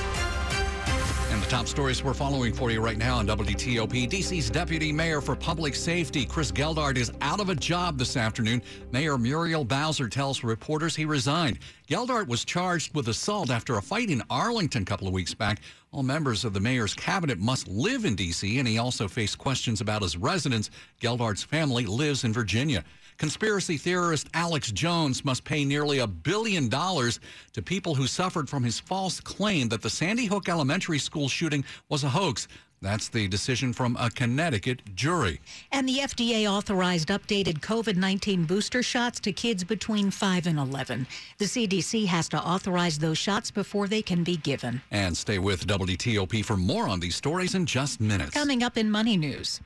The 1.46 1.52
top 1.52 1.68
stories 1.68 2.04
we're 2.04 2.16
following 2.16 2.54
for 2.54 2.72
you 2.72 2.82
right 2.82 2.98
now 2.98 3.18
on 3.18 3.28
WTOP. 3.28 4.10
DC's 4.10 4.50
Deputy 4.50 4.92
Mayor 4.92 5.22
for 5.22 5.36
Public 5.36 5.76
Safety, 5.76 6.26
Chris 6.26 6.52
Geldart, 6.52 6.98
is 6.98 7.12
out 7.22 7.40
of 7.40 7.50
a 7.50 7.56
job 7.56 8.00
this 8.00 8.18
afternoon. 8.18 8.64
Mayor 8.92 9.16
Muriel 9.16 9.64
Bowser 9.64 10.10
tells 10.10 10.44
reporters 10.44 10.96
he 10.96 11.06
resigned. 11.06 11.60
Geldart 11.88 12.28
was 12.28 12.46
charged 12.46 12.96
with 12.96 13.10
assault 13.10 13.52
after 13.52 13.78
a 13.78 13.82
fight 13.82 14.10
in 14.10 14.24
Arlington 14.32 14.82
a 14.82 14.86
couple 14.86 15.06
of 15.06 15.14
weeks 15.14 15.36
back. 15.36 15.62
All 15.92 16.02
members 16.02 16.46
of 16.46 16.54
the 16.54 16.60
mayor's 16.60 16.96
cabinet 16.96 17.38
must 17.38 17.68
live 17.68 18.06
in 18.06 18.16
D.C., 18.16 18.58
and 18.58 18.68
he 18.68 18.80
also 18.80 19.08
faced 19.08 19.38
questions 19.38 19.82
about 19.82 20.02
his 20.02 20.18
residence. 20.18 20.72
Geldart's 21.00 21.44
family 21.44 21.86
lives 21.86 22.24
in 22.24 22.34
Virginia. 22.34 22.84
Conspiracy 23.18 23.78
theorist 23.78 24.28
Alex 24.34 24.72
Jones 24.72 25.24
must 25.24 25.46
pay 25.46 25.64
nearly 25.64 26.00
a 26.00 26.08
billion 26.08 26.68
dollars 26.68 27.20
to 27.54 27.62
people 27.62 27.96
who 27.96 28.08
suffered 28.08 28.50
from 28.50 28.64
his 28.64 28.80
false 28.80 29.20
claim 29.22 29.70
that 29.70 29.82
the 29.82 29.90
Sandy 29.90 30.26
Hook 30.26 30.50
Elementary 30.50 31.00
School 31.00 31.30
shooting 31.30 31.64
was 31.90 32.04
a 32.04 32.10
hoax. 32.10 32.48
That's 32.82 33.08
the 33.08 33.28
decision 33.28 33.72
from 33.72 33.96
a 34.00 34.10
Connecticut 34.10 34.82
jury. 34.96 35.40
And 35.72 35.88
the 35.88 36.00
FDA 36.00 36.46
authorized 36.46 37.08
updated 37.08 37.62
COVID 37.62 37.96
19 37.96 38.46
booster 38.46 38.84
shots 38.84 39.20
to 39.22 39.32
kids 39.32 39.64
between 39.64 40.12
5 40.12 40.48
and 40.48 40.60
11. 40.60 41.08
The 41.38 41.46
CDC 41.46 42.06
has 42.08 42.28
to 42.30 42.38
authorize 42.38 43.00
those 43.00 43.18
shots 43.18 43.50
before 43.50 43.88
they 43.88 44.02
can 44.02 44.24
be 44.24 44.38
given. 44.38 44.82
And 44.92 45.16
stay 45.16 45.40
with 45.40 45.66
WTOP 45.66 46.44
for 46.44 46.58
more 46.58 46.88
on 46.88 47.00
these 47.00 47.16
stories 47.16 47.56
in 47.56 47.66
just 47.66 48.02
minutes. 48.02 48.32
Coming 48.32 48.62
up 48.62 48.78
in 48.78 48.92
Money 48.92 49.16
News. 49.16 49.62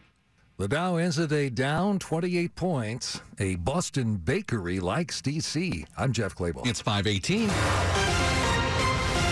The 0.60 0.68
Dow 0.68 0.98
ends 0.98 1.16
the 1.16 1.26
day 1.26 1.50
down 1.50 2.00
28 2.00 2.54
points. 2.54 3.22
A 3.40 3.56
Boston 3.56 4.18
bakery 4.18 4.82
likes 4.82 5.22
DC. 5.22 5.86
I'm 5.98 6.12
Jeff 6.12 6.36
Clabaugh. 6.36 6.68
It's 6.68 6.82
518. 6.82 8.29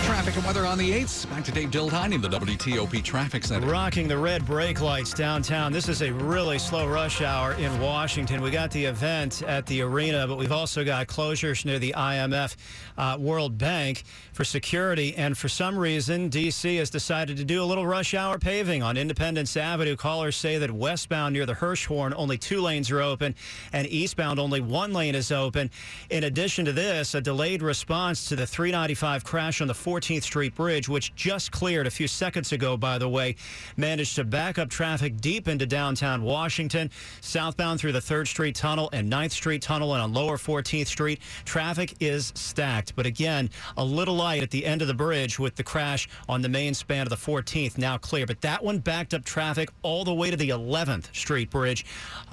Traffic 0.08 0.36
and 0.36 0.46
weather 0.46 0.64
on 0.64 0.78
the 0.78 0.90
8th. 0.90 1.28
Back 1.28 1.44
to 1.44 1.52
Dave 1.52 1.70
Dildine 1.70 2.14
in 2.14 2.22
the 2.22 2.30
WTOP 2.30 3.04
Traffic 3.04 3.44
Center. 3.44 3.66
Rocking 3.66 4.08
the 4.08 4.16
red 4.16 4.46
brake 4.46 4.80
lights 4.80 5.12
downtown. 5.12 5.70
This 5.70 5.86
is 5.86 6.00
a 6.00 6.10
really 6.10 6.58
slow 6.58 6.88
rush 6.88 7.20
hour 7.20 7.52
in 7.52 7.78
Washington. 7.78 8.40
We 8.40 8.50
got 8.50 8.70
the 8.70 8.86
event 8.86 9.42
at 9.42 9.66
the 9.66 9.82
arena, 9.82 10.26
but 10.26 10.38
we've 10.38 10.50
also 10.50 10.82
got 10.82 11.08
closures 11.08 11.66
near 11.66 11.78
the 11.78 11.92
IMF 11.94 12.56
uh, 12.96 13.18
World 13.20 13.58
Bank 13.58 14.04
for 14.32 14.44
security. 14.44 15.14
And 15.14 15.36
for 15.36 15.50
some 15.50 15.78
reason, 15.78 16.30
D.C. 16.30 16.76
has 16.76 16.88
decided 16.88 17.36
to 17.36 17.44
do 17.44 17.62
a 17.62 17.66
little 17.66 17.86
rush 17.86 18.14
hour 18.14 18.38
paving 18.38 18.82
on 18.82 18.96
Independence 18.96 19.58
Avenue. 19.58 19.94
Callers 19.94 20.36
say 20.36 20.56
that 20.56 20.70
westbound 20.70 21.34
near 21.34 21.44
the 21.44 21.52
Hirshhorn, 21.52 22.14
only 22.16 22.38
two 22.38 22.62
lanes 22.62 22.90
are 22.90 23.02
open, 23.02 23.34
and 23.74 23.86
eastbound, 23.86 24.38
only 24.38 24.62
one 24.62 24.94
lane 24.94 25.14
is 25.14 25.30
open. 25.30 25.70
In 26.08 26.24
addition 26.24 26.64
to 26.64 26.72
this, 26.72 27.14
a 27.14 27.20
delayed 27.20 27.60
response 27.60 28.26
to 28.30 28.36
the 28.36 28.46
395 28.46 29.22
crash 29.22 29.60
on 29.60 29.68
the 29.68 29.74
14th 29.98 30.22
Street 30.22 30.54
Bridge, 30.54 30.88
which 30.88 31.12
just 31.16 31.50
cleared 31.50 31.88
a 31.88 31.90
few 31.90 32.06
seconds 32.06 32.52
ago, 32.52 32.76
by 32.76 32.98
the 32.98 33.08
way, 33.08 33.34
managed 33.76 34.14
to 34.14 34.22
back 34.22 34.56
up 34.56 34.68
traffic 34.68 35.20
deep 35.20 35.48
into 35.48 35.66
downtown 35.66 36.22
Washington, 36.22 36.88
southbound 37.20 37.80
through 37.80 37.90
the 37.90 37.98
3rd 37.98 38.28
Street 38.28 38.54
Tunnel 38.54 38.88
and 38.92 39.10
9th 39.10 39.32
Street 39.32 39.60
Tunnel 39.60 39.94
and 39.94 40.02
on 40.02 40.12
lower 40.12 40.36
14th 40.36 40.86
Street. 40.86 41.20
Traffic 41.44 41.96
is 41.98 42.32
stacked, 42.36 42.94
but 42.94 43.06
again, 43.06 43.50
a 43.76 43.84
little 43.84 44.14
light 44.14 44.40
at 44.40 44.50
the 44.50 44.64
end 44.64 44.82
of 44.82 44.88
the 44.88 44.94
bridge 44.94 45.36
with 45.40 45.56
the 45.56 45.64
crash 45.64 46.08
on 46.28 46.42
the 46.42 46.48
main 46.48 46.74
span 46.74 47.02
of 47.02 47.10
the 47.10 47.16
14th 47.16 47.76
now 47.76 47.98
clear. 47.98 48.24
But 48.24 48.40
that 48.42 48.62
one 48.62 48.78
backed 48.78 49.14
up 49.14 49.24
traffic 49.24 49.68
all 49.82 50.04
the 50.04 50.14
way 50.14 50.30
to 50.30 50.36
the 50.36 50.50
11th 50.50 51.12
Street 51.12 51.50
Bridge. 51.50 51.84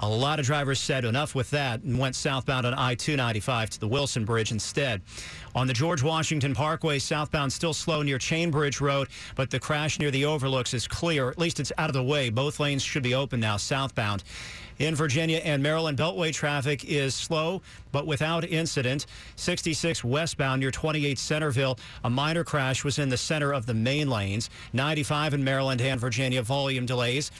A 0.02 0.08
lot 0.08 0.40
of 0.40 0.46
drivers 0.46 0.80
said 0.80 1.04
enough 1.04 1.34
with 1.34 1.50
that 1.50 1.82
and 1.82 1.98
went 1.98 2.16
southbound 2.16 2.68
on 2.68 2.76
I 2.76 2.94
295 2.94 3.72
to 3.72 3.80
the 3.80 3.88
Wilson 3.88 4.24
Bridge 4.24 4.52
instead. 4.52 5.02
On 5.56 5.68
the 5.68 5.74
George 5.74 6.04
Washington 6.04 6.54
Parkway, 6.54 7.00
southbound 7.00 7.54
still 7.56 7.74
slow 7.74 8.02
near 8.02 8.20
Chain 8.20 8.52
Bridge 8.52 8.82
Road, 8.82 9.08
but 9.36 9.50
the 9.50 9.60
crash 9.60 9.98
near 9.98 10.12
the 10.12 10.26
overlooks 10.26 10.74
is 10.74 10.88
clear. 10.88 11.30
At 11.30 11.40
least 11.40 11.60
it's 11.60 11.72
out 11.78 11.90
of 11.90 11.94
the 11.94 12.04
way. 12.04 12.30
Both 12.30 12.60
lanes 12.60 12.84
should 12.84 13.04
be 13.04 13.16
open 13.16 13.40
now, 13.40 13.58
southbound. 13.58 14.24
In 14.78 14.94
Virginia 14.94 15.38
and 15.38 15.64
Maryland, 15.64 15.98
Beltway 15.98 16.34
traffic 16.34 16.84
is 16.84 17.16
slow, 17.16 17.62
but 17.94 18.06
without 18.06 18.44
incident. 18.44 19.06
66 19.38 20.04
westbound 20.04 20.60
near 20.60 20.72
28 20.72 21.18
Centreville. 21.18 21.80
A 22.04 22.10
minor 22.10 22.44
crash 22.44 22.84
was 22.84 23.00
in 23.00 23.08
the 23.08 23.18
center 23.18 23.54
of 23.54 23.66
the 23.66 23.74
main 23.74 24.10
lanes. 24.10 24.50
95 24.74 25.34
in 25.36 25.44
Maryland 25.44 25.80
and 25.80 26.00
Virginia, 26.00 26.42
volume 26.42 26.86
delays. 26.86 27.32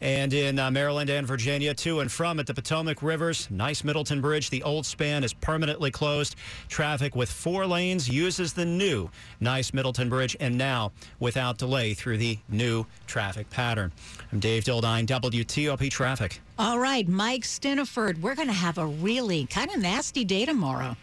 And 0.00 0.32
in 0.32 0.58
uh, 0.58 0.70
Maryland 0.70 1.10
and 1.10 1.26
Virginia, 1.26 1.74
to 1.74 2.00
and 2.00 2.10
from 2.10 2.40
at 2.40 2.46
the 2.46 2.54
Potomac 2.54 3.02
Rivers, 3.02 3.48
nice 3.50 3.84
Middleton 3.84 4.20
Bridge, 4.20 4.50
the 4.50 4.62
old 4.62 4.86
span 4.86 5.24
is 5.24 5.32
permanently 5.32 5.90
closed. 5.90 6.36
Traffic 6.68 7.14
with 7.14 7.30
four 7.30 7.66
lanes 7.66 8.08
uses 8.08 8.52
the 8.52 8.64
new 8.64 9.10
nice 9.40 9.72
Middleton 9.72 10.08
Bridge, 10.08 10.36
and 10.40 10.56
now 10.56 10.92
without 11.20 11.58
delay 11.58 11.94
through 11.94 12.18
the 12.18 12.38
new 12.48 12.84
traffic 13.06 13.48
pattern. 13.50 13.92
I'm 14.32 14.40
Dave 14.40 14.64
Dildine, 14.64 15.06
WTOP 15.06 15.90
Traffic. 15.90 16.40
All 16.58 16.78
right, 16.78 17.08
Mike 17.08 17.42
Stinneford, 17.42 18.20
we're 18.20 18.34
going 18.34 18.48
to 18.48 18.54
have 18.54 18.78
a 18.78 18.86
really 18.86 19.46
kind 19.46 19.70
of 19.70 19.80
nasty 19.80 20.24
day 20.24 20.44
tomorrow. 20.44 20.96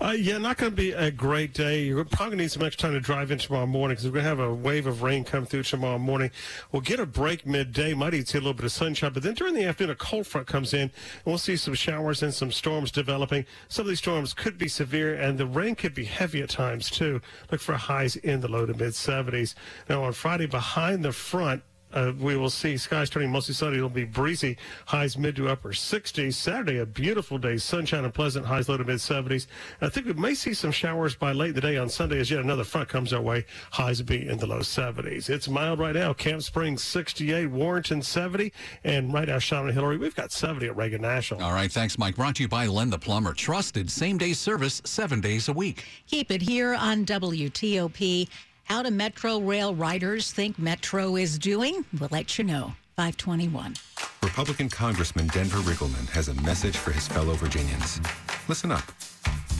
Uh, 0.00 0.14
yeah, 0.16 0.38
not 0.38 0.56
going 0.56 0.72
to 0.72 0.76
be 0.76 0.92
a 0.92 1.10
great 1.10 1.52
day. 1.52 1.84
You're 1.84 2.04
probably 2.04 2.26
going 2.26 2.38
to 2.38 2.44
need 2.44 2.52
some 2.52 2.62
extra 2.62 2.88
time 2.88 2.92
to 2.94 3.00
drive 3.00 3.30
in 3.30 3.38
tomorrow 3.38 3.66
morning 3.66 3.94
because 3.94 4.06
we're 4.06 4.12
going 4.12 4.24
to 4.24 4.28
have 4.28 4.40
a 4.40 4.54
wave 4.54 4.86
of 4.86 5.02
rain 5.02 5.24
come 5.24 5.46
through 5.46 5.64
tomorrow 5.64 5.98
morning. 5.98 6.30
We'll 6.72 6.82
get 6.82 7.00
a 7.00 7.06
break 7.06 7.46
midday. 7.46 7.94
Might 7.94 8.14
even 8.14 8.26
see 8.26 8.38
a 8.38 8.40
little 8.40 8.54
bit 8.54 8.64
of 8.64 8.72
sunshine, 8.72 9.12
but 9.12 9.22
then 9.22 9.34
during 9.34 9.54
the 9.54 9.64
afternoon, 9.64 9.92
a 9.92 9.96
cold 9.96 10.26
front 10.26 10.46
comes 10.46 10.72
in, 10.72 10.80
and 10.82 10.90
we'll 11.24 11.38
see 11.38 11.56
some 11.56 11.74
showers 11.74 12.22
and 12.22 12.32
some 12.32 12.52
storms 12.52 12.90
developing. 12.90 13.44
Some 13.68 13.84
of 13.84 13.88
these 13.88 13.98
storms 13.98 14.32
could 14.32 14.58
be 14.58 14.68
severe, 14.68 15.14
and 15.14 15.38
the 15.38 15.46
rain 15.46 15.74
could 15.74 15.94
be 15.94 16.04
heavy 16.04 16.42
at 16.42 16.50
times 16.50 16.90
too. 16.90 17.20
Look 17.50 17.60
for 17.60 17.74
highs 17.74 18.16
in 18.16 18.40
the 18.40 18.48
low 18.48 18.66
to 18.66 18.74
mid 18.74 18.92
70s. 18.92 19.54
Now 19.88 20.04
on 20.04 20.12
Friday, 20.12 20.46
behind 20.46 21.04
the 21.04 21.12
front. 21.12 21.62
Uh, 21.96 22.12
we 22.20 22.36
will 22.36 22.50
see 22.50 22.76
skies 22.76 23.08
turning 23.08 23.30
mostly 23.30 23.54
sunny. 23.54 23.78
It'll 23.78 23.88
be 23.88 24.04
breezy, 24.04 24.58
highs 24.84 25.16
mid 25.16 25.34
to 25.36 25.48
upper 25.48 25.70
60s. 25.70 26.34
Saturday, 26.34 26.78
a 26.78 26.84
beautiful 26.84 27.38
day, 27.38 27.56
sunshine 27.56 28.04
and 28.04 28.12
pleasant, 28.12 28.44
highs 28.44 28.68
low 28.68 28.76
to 28.76 28.84
mid 28.84 28.98
70s. 28.98 29.46
I 29.80 29.88
think 29.88 30.04
we 30.04 30.12
may 30.12 30.34
see 30.34 30.52
some 30.52 30.72
showers 30.72 31.16
by 31.16 31.32
late 31.32 31.50
in 31.50 31.54
the 31.54 31.62
day 31.62 31.78
on 31.78 31.88
Sunday 31.88 32.20
as 32.20 32.30
yet 32.30 32.40
another 32.40 32.64
front 32.64 32.90
comes 32.90 33.14
our 33.14 33.22
way. 33.22 33.46
Highs 33.70 34.00
will 34.00 34.08
be 34.08 34.28
in 34.28 34.36
the 34.36 34.46
low 34.46 34.58
70s. 34.58 35.30
It's 35.30 35.48
mild 35.48 35.78
right 35.78 35.94
now. 35.94 36.12
Camp 36.12 36.42
Springs 36.42 36.82
68, 36.82 37.46
Warrenton 37.46 38.02
70, 38.02 38.52
and 38.84 39.14
right 39.14 39.28
now, 39.28 39.38
Sean 39.38 39.64
and 39.64 39.72
Hillary, 39.72 39.96
we've 39.96 40.14
got 40.14 40.32
70 40.32 40.66
at 40.66 40.76
Reagan 40.76 41.00
National. 41.00 41.42
All 41.42 41.54
right, 41.54 41.72
thanks, 41.72 41.98
Mike. 41.98 42.16
Brought 42.16 42.36
to 42.36 42.42
you 42.42 42.48
by 42.48 42.66
Len 42.66 42.90
the 42.90 42.98
Plumber. 42.98 43.32
Trusted 43.32 43.90
same 43.90 44.18
day 44.18 44.34
service 44.34 44.82
seven 44.84 45.22
days 45.22 45.48
a 45.48 45.52
week. 45.54 45.86
Keep 46.08 46.30
it 46.30 46.42
here 46.42 46.74
on 46.74 47.06
WTOP. 47.06 48.28
How 48.66 48.82
do 48.82 48.90
Metro 48.90 49.38
Rail 49.38 49.76
riders 49.76 50.32
think 50.32 50.58
Metro 50.58 51.14
is 51.14 51.38
doing? 51.38 51.84
We'll 52.00 52.08
let 52.10 52.36
you 52.36 52.42
know. 52.42 52.74
521. 52.96 53.76
Republican 54.24 54.68
Congressman 54.68 55.28
Denver 55.28 55.58
Riggleman 55.58 56.08
has 56.10 56.26
a 56.26 56.34
message 56.42 56.76
for 56.76 56.90
his 56.90 57.06
fellow 57.06 57.34
Virginians. 57.34 58.00
Listen 58.48 58.72
up. 58.72 58.82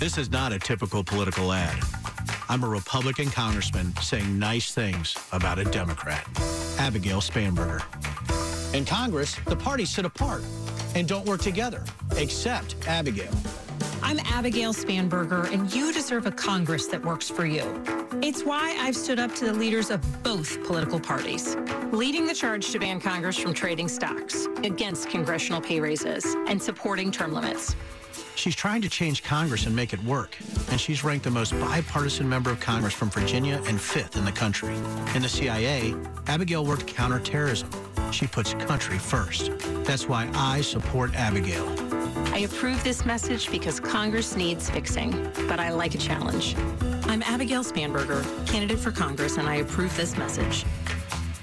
This 0.01 0.19
is 0.19 0.29
not 0.33 0.53
a 0.53 0.59
typical 0.59 1.05
political 1.05 1.53
ad. 1.53 1.81
I'm 2.49 2.65
a 2.65 2.69
Republican 2.69 3.31
congressman 3.31 3.95
saying 3.99 4.37
nice 4.41 4.75
things 4.75 5.17
about 5.31 5.61
a 5.61 5.65
Democrat, 5.65 6.27
Abigail 6.81 7.21
Spanberger. 7.21 7.85
In 8.75 8.85
Congress, 8.85 9.37
the 9.47 9.57
parties 9.57 9.91
sit 9.91 10.05
apart 10.05 10.43
and 10.97 11.07
don't 11.07 11.27
work 11.27 11.43
together, 11.43 11.85
except 12.17 12.75
Abigail. 12.89 13.33
I'm 14.03 14.19
Abigail 14.25 14.75
Spanberger, 14.75 15.53
and 15.53 15.73
you 15.73 15.93
deserve 15.93 16.27
a 16.27 16.33
Congress 16.33 16.89
that 16.89 17.05
works 17.05 17.31
for 17.31 17.47
you. 17.47 17.63
It's 18.23 18.43
why 18.43 18.77
I've 18.81 18.97
stood 18.97 19.19
up 19.19 19.35
to 19.37 19.45
the 19.45 19.53
leaders 19.53 19.91
of 19.91 20.01
both 20.23 20.65
political 20.65 20.99
parties, 20.99 21.57
leading 21.93 22.27
the 22.27 22.35
charge 22.35 22.71
to 22.71 22.79
ban 22.79 23.01
Congress 23.01 23.37
from 23.37 23.53
trading 23.53 23.89
stocks, 23.89 24.47
against 24.65 25.11
congressional 25.11 25.61
pay 25.61 25.81
raises, 25.81 26.25
and 26.49 26.61
supporting 26.61 27.11
term 27.11 27.33
limits. 27.33 27.77
She's 28.35 28.55
trying 28.57 28.83
to 28.83 28.89
change 28.89 29.23
Congress 29.23 29.67
and 29.67 29.77
make 29.77 29.93
it 29.93 30.03
work, 30.05 30.37
and 30.71 30.81
she's 30.81 31.05
ranked 31.05 31.25
the 31.25 31.31
most 31.31 31.53
bipartisan 31.61 32.29
member 32.29 32.51
of 32.51 32.59
Congress 32.59 32.95
from 32.95 33.11
Virginia 33.11 33.63
and 33.67 33.81
fifth 33.81 34.17
in 34.17 34.25
the 34.25 34.33
country. 34.33 34.75
In 35.15 35.23
the 35.23 35.29
CIA, 35.29 35.95
Abigail 36.27 36.65
worked 36.65 36.87
counterterrorism. 36.87 37.69
She 38.13 38.27
puts 38.27 38.55
country 38.55 38.99
first. 38.99 39.51
That's 39.85 40.09
why 40.09 40.31
I 40.35 40.63
support 40.63 41.15
Abigail. 41.15 41.67
I 42.33 42.41
approve 42.41 42.83
this 42.83 43.05
message 43.05 43.51
because 43.51 43.81
Congress 43.81 44.37
needs 44.37 44.71
fixing, 44.71 45.13
but 45.49 45.61
I 45.61 45.71
like 45.71 45.95
a 45.95 45.99
challenge. 45.99 46.55
I'm 47.09 47.23
Abigail 47.23 47.63
Spanberger, 47.63 48.25
candidate 48.49 48.81
for 48.81 48.91
Congress, 48.91 49.39
and 49.39 49.49
I 49.49 49.57
approve 49.57 49.97
this 49.97 50.19
message. 50.19 50.65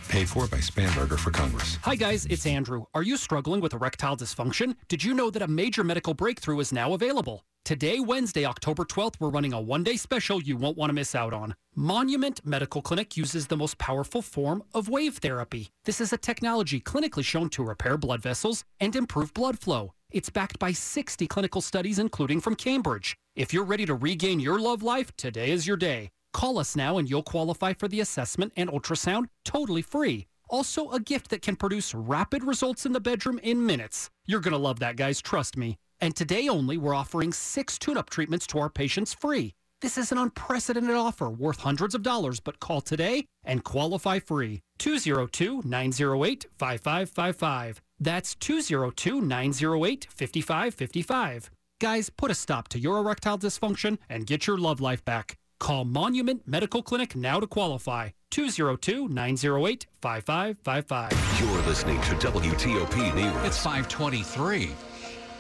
Paid 0.09 0.27
for 0.27 0.45
by 0.45 0.57
Spanberger 0.57 1.17
for 1.17 1.31
Congress. 1.31 1.77
Hi, 1.83 1.95
guys, 1.95 2.25
it's 2.25 2.45
Andrew. 2.45 2.83
Are 2.93 3.01
you 3.01 3.15
struggling 3.15 3.61
with 3.61 3.73
erectile 3.73 4.17
dysfunction? 4.17 4.75
Did 4.89 5.05
you 5.05 5.13
know 5.13 5.29
that 5.29 5.41
a 5.41 5.47
major 5.47 5.83
medical 5.85 6.13
breakthrough 6.13 6.59
is 6.59 6.73
now 6.73 6.93
available? 6.93 7.45
Today, 7.63 8.01
Wednesday, 8.01 8.45
October 8.45 8.83
12th, 8.83 9.15
we're 9.21 9.29
running 9.29 9.53
a 9.53 9.61
one 9.61 9.85
day 9.85 9.95
special 9.95 10.43
you 10.43 10.57
won't 10.57 10.77
want 10.77 10.89
to 10.89 10.93
miss 10.93 11.15
out 11.15 11.33
on. 11.33 11.55
Monument 11.73 12.45
Medical 12.45 12.81
Clinic 12.81 13.15
uses 13.15 13.47
the 13.47 13.55
most 13.55 13.77
powerful 13.77 14.21
form 14.21 14.63
of 14.73 14.89
wave 14.89 15.17
therapy. 15.19 15.69
This 15.85 16.01
is 16.01 16.11
a 16.11 16.17
technology 16.17 16.81
clinically 16.81 17.23
shown 17.23 17.49
to 17.51 17.63
repair 17.63 17.97
blood 17.97 18.21
vessels 18.21 18.65
and 18.81 18.93
improve 18.97 19.33
blood 19.33 19.57
flow. 19.57 19.93
It's 20.11 20.29
backed 20.29 20.59
by 20.59 20.73
60 20.73 21.25
clinical 21.25 21.61
studies, 21.61 21.99
including 21.99 22.41
from 22.41 22.55
Cambridge. 22.55 23.15
If 23.35 23.51
you're 23.51 23.63
ready 23.63 23.87
to 23.87 23.95
regain 23.95 24.39
your 24.39 24.59
love 24.59 24.83
life, 24.83 25.15
today 25.17 25.49
is 25.49 25.65
your 25.65 25.75
day. 25.75 26.11
Call 26.33 26.59
us 26.59 26.75
now 26.75 26.99
and 26.99 27.09
you'll 27.09 27.23
qualify 27.23 27.73
for 27.73 27.87
the 27.87 27.99
assessment 27.99 28.53
and 28.55 28.69
ultrasound 28.69 29.25
totally 29.43 29.81
free. 29.81 30.27
Also, 30.51 30.91
a 30.91 30.99
gift 30.99 31.31
that 31.31 31.41
can 31.41 31.55
produce 31.55 31.95
rapid 31.95 32.43
results 32.43 32.85
in 32.85 32.91
the 32.93 32.99
bedroom 32.99 33.39
in 33.41 33.65
minutes. 33.65 34.11
You're 34.27 34.39
going 34.39 34.51
to 34.51 34.59
love 34.59 34.77
that, 34.81 34.97
guys, 34.97 35.19
trust 35.19 35.57
me. 35.57 35.77
And 35.99 36.15
today 36.15 36.47
only, 36.47 36.77
we're 36.77 36.93
offering 36.93 37.33
six 37.33 37.79
tune 37.79 37.97
up 37.97 38.11
treatments 38.11 38.45
to 38.47 38.59
our 38.59 38.69
patients 38.69 39.15
free. 39.15 39.55
This 39.81 39.97
is 39.97 40.11
an 40.11 40.19
unprecedented 40.19 40.95
offer 40.95 41.27
worth 41.27 41.61
hundreds 41.61 41.95
of 41.95 42.03
dollars, 42.03 42.39
but 42.39 42.59
call 42.59 42.81
today 42.81 43.25
and 43.43 43.63
qualify 43.63 44.19
free. 44.19 44.61
202 44.77 45.63
908 45.65 46.45
5555. 46.59 47.81
That's 47.99 48.35
202 48.35 49.21
908 49.21 50.07
5555. 50.11 51.49
Guys, 51.83 52.09
put 52.09 52.31
a 52.31 52.33
stop 52.33 52.69
to 52.69 52.79
your 52.79 52.97
erectile 52.99 53.37
dysfunction 53.37 53.97
and 54.07 54.25
get 54.25 54.47
your 54.47 54.57
love 54.57 54.79
life 54.79 55.03
back. 55.03 55.35
Call 55.59 55.83
Monument 55.83 56.41
Medical 56.47 56.81
Clinic 56.81 57.13
now 57.13 57.41
to 57.41 57.45
qualify. 57.45 58.11
202 58.31 59.09
908 59.09 59.87
5555. 60.01 61.11
You're 61.41 61.61
listening 61.63 61.99
to 62.03 62.15
WTOP 62.25 63.15
News. 63.15 63.35
It's 63.45 63.57
523. 63.57 64.71